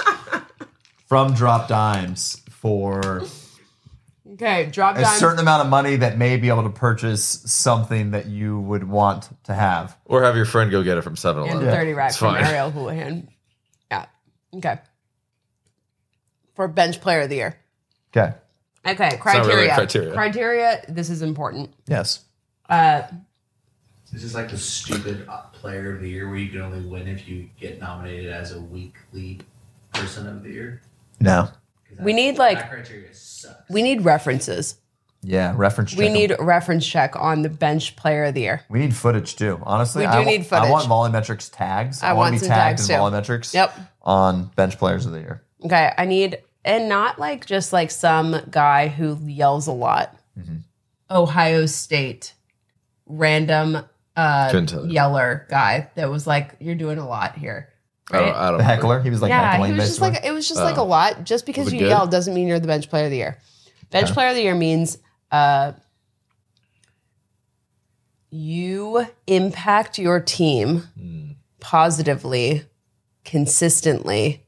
[1.09, 3.23] from Drop Dimes for
[4.33, 5.15] Okay, drop a down.
[5.17, 9.27] certain amount of money that may be able to purchase something that you would want
[9.45, 9.97] to have.
[10.05, 11.69] Or have your friend go get it from 7 and Eleven.
[11.71, 12.43] 30 rack It's from fine.
[12.45, 13.27] Arielle Houlihan.
[13.91, 14.05] Yeah.
[14.55, 14.77] Okay.
[16.55, 17.57] For bench player of the year.
[18.15, 18.33] Okay.
[18.87, 19.73] Okay, not really criteria.
[19.75, 20.13] criteria.
[20.13, 21.73] Criteria, this is important.
[21.87, 22.23] Yes.
[22.69, 23.01] Uh,
[24.13, 27.07] This is like the stupid uh, player of the year where you can only win
[27.07, 29.41] if you get nominated as a weekly
[29.93, 30.81] person of the year.
[31.19, 31.43] No.
[31.89, 32.59] 'Cause We need, like-
[33.13, 33.55] sucks.
[33.69, 34.75] we need references.
[35.21, 35.53] Yeah.
[35.57, 35.95] Reference.
[35.95, 38.61] We need a reference check on the bench player of the year.
[38.69, 39.59] We need footage too.
[39.63, 40.69] Honestly, We I do wa- need footage.
[40.69, 42.01] I want VolleyMetrics tags.
[42.01, 43.01] I I, want want to be some tagged tags in too.
[43.01, 43.53] VolleyMetrics.
[43.53, 43.73] Yep.
[44.03, 45.43] On bench players of the year.
[45.65, 50.15] Okay, I need, and not like just like some guy who yells a lot.
[50.39, 50.55] Mm-hmm.
[51.11, 52.33] Ohio State,
[53.05, 53.77] random
[54.15, 54.93] uh, Couldn't tell you.
[54.93, 57.68] yeller guy that was like, "You're doing a lot here."
[58.11, 58.35] I don't, Right?
[58.35, 58.69] I don't The know.
[58.69, 59.01] heckler.
[59.01, 61.23] He was like yeah, heckling he was just like it was just like a lot.
[61.23, 61.89] Just because you good?
[61.89, 63.37] yell doesn't mean you're the bench player of the year.
[63.91, 64.97] Bench player of the year means
[65.31, 65.73] uh,
[68.31, 71.31] you impact your team Hmm.
[71.59, 72.63] positively,
[73.25, 74.45] consistently,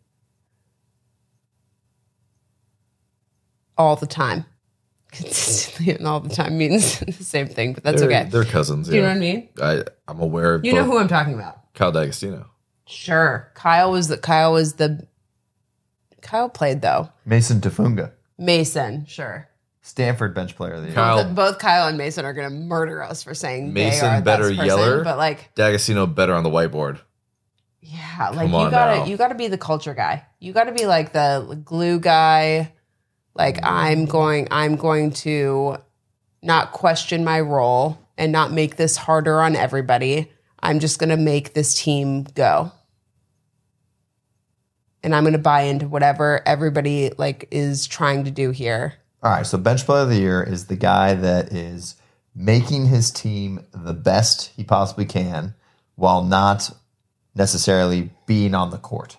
[3.77, 4.45] all the time.
[5.11, 8.29] Consistently and all the time means the same thing, but that's they're, okay.
[8.29, 8.87] They're cousins.
[8.87, 9.49] Do you know what I mean?
[9.61, 11.73] I, I'm aware of You know who I'm talking about.
[11.73, 12.45] Kyle D'Agostino.
[12.87, 13.51] Sure.
[13.53, 15.07] Kyle was the Kyle was the
[16.21, 17.09] Kyle played though.
[17.25, 19.47] Mason Tafunga, Mason, sure.
[19.83, 20.95] Stanford bench player of the year.
[20.95, 24.05] Kyle- both, both Kyle and Mason are going to murder us for saying they Mason
[24.07, 25.03] are that better person, yeller.
[25.03, 26.99] but like, D'Agostino better on the whiteboard.
[27.81, 29.05] yeah, like Come you on gotta now.
[29.05, 30.23] you gotta be the culture guy.
[30.39, 32.73] You gotta be like the glue guy.
[33.33, 35.77] Like I'm going, I'm going to
[36.43, 40.31] not question my role and not make this harder on everybody.
[40.63, 42.71] I'm just going to make this team go.
[45.03, 48.93] And I'm going to buy into whatever everybody like is trying to do here.
[49.23, 51.95] All right, so bench player of the year is the guy that is
[52.35, 55.53] making his team the best he possibly can
[55.95, 56.71] while not
[57.35, 59.17] necessarily being on the court.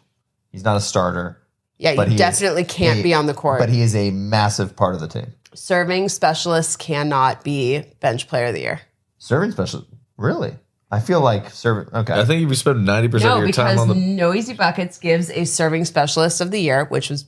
[0.50, 1.38] He's not a starter,
[1.78, 3.58] Yeah, But he is definitely can't a- be on the court.
[3.58, 5.32] but he is a massive part of the team.
[5.54, 8.80] Serving specialists cannot be bench player of the year.
[9.18, 9.84] Serving special,
[10.16, 10.56] really?
[10.92, 11.92] I feel like serving.
[11.94, 13.94] Okay, I think if you spend 90% of your time because on the.
[13.94, 17.24] Noisy Buckets gives a serving specialist of the year, which was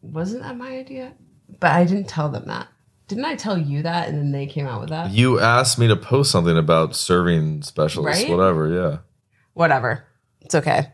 [0.00, 1.12] wasn't that my idea?
[1.60, 2.68] But I didn't tell them that.
[3.08, 5.10] Didn't I tell you that and then they came out with that?
[5.10, 8.30] You asked me to post something about serving specialists, Right?
[8.34, 8.72] whatever.
[8.72, 8.98] Yeah.
[9.52, 10.04] Whatever.
[10.40, 10.92] It's okay.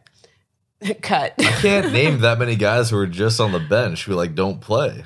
[1.03, 1.35] Cut.
[1.39, 4.61] You can't name that many guys who are just on the bench who like don't
[4.61, 5.05] play.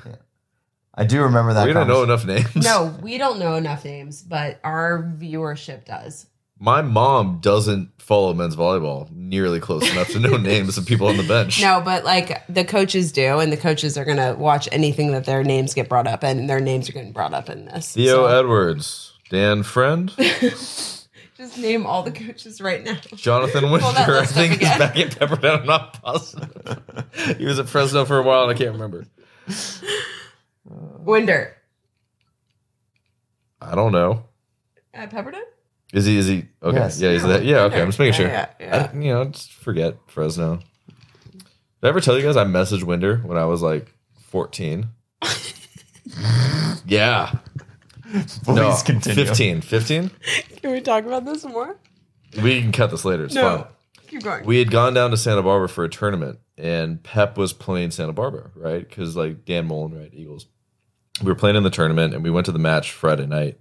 [0.97, 1.67] I do remember that.
[1.67, 2.55] We don't know enough names.
[2.55, 6.27] no, we don't know enough names, but our viewership does.
[6.57, 11.17] My mom doesn't follow men's volleyball nearly close enough to know names of people on
[11.17, 11.61] the bench.
[11.61, 15.43] No, but like the coaches do, and the coaches are gonna watch anything that their
[15.43, 17.93] names get brought up, and their names are getting brought up in this.
[17.93, 22.97] Theo So, Edwards, Dan Friend, just name all the coaches right now.
[23.15, 24.17] Jonathan Winder.
[24.17, 25.59] I think he's back at Pepperdine.
[25.59, 26.79] I'm not positive.
[27.37, 29.05] he was at Fresno for a while and I can't remember.
[30.65, 31.55] Winder
[33.61, 34.25] I don't know.
[34.93, 35.41] Uh, at Pepperdine.
[35.93, 36.17] Is he?
[36.17, 36.45] Is he?
[36.61, 36.77] Okay.
[36.77, 36.99] Yes.
[36.99, 37.11] Yeah.
[37.13, 37.45] He's that.
[37.45, 37.61] Yeah.
[37.63, 37.81] Okay.
[37.81, 38.27] I'm just making sure.
[38.27, 40.57] Yeah, yeah, I, you know, just forget Fresno.
[40.57, 41.43] Did
[41.83, 43.93] I ever tell you guys I messaged Winder when I was like
[44.29, 44.87] 14?
[46.85, 47.31] yeah.
[48.11, 49.25] Please no, continue.
[49.25, 49.61] 15.
[49.61, 50.11] 15?
[50.61, 51.77] Can we talk about this more?
[52.41, 53.25] We can cut this later.
[53.25, 53.57] It's No.
[53.57, 53.67] fine.
[54.07, 54.45] Keep going.
[54.45, 58.13] We had gone down to Santa Barbara for a tournament, and Pep was playing Santa
[58.13, 58.87] Barbara, right?
[58.87, 60.11] Because like Dan Mullen, right?
[60.13, 60.45] Eagles.
[61.21, 63.59] We were playing in the tournament, and we went to the match Friday night.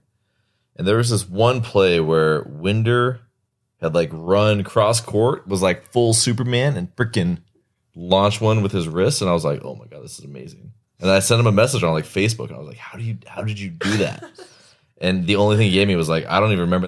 [0.77, 3.21] And there was this one play where Winder
[3.81, 7.39] had like run cross court, was like full Superman, and freaking
[7.95, 9.21] launched one with his wrist.
[9.21, 10.73] And I was like, oh my god, this is amazing.
[11.01, 13.05] And I sent him a message on like Facebook, and I was like, how do
[13.05, 14.25] you, how did you do that?
[15.01, 16.83] and the only thing he gave me was like, I don't even remember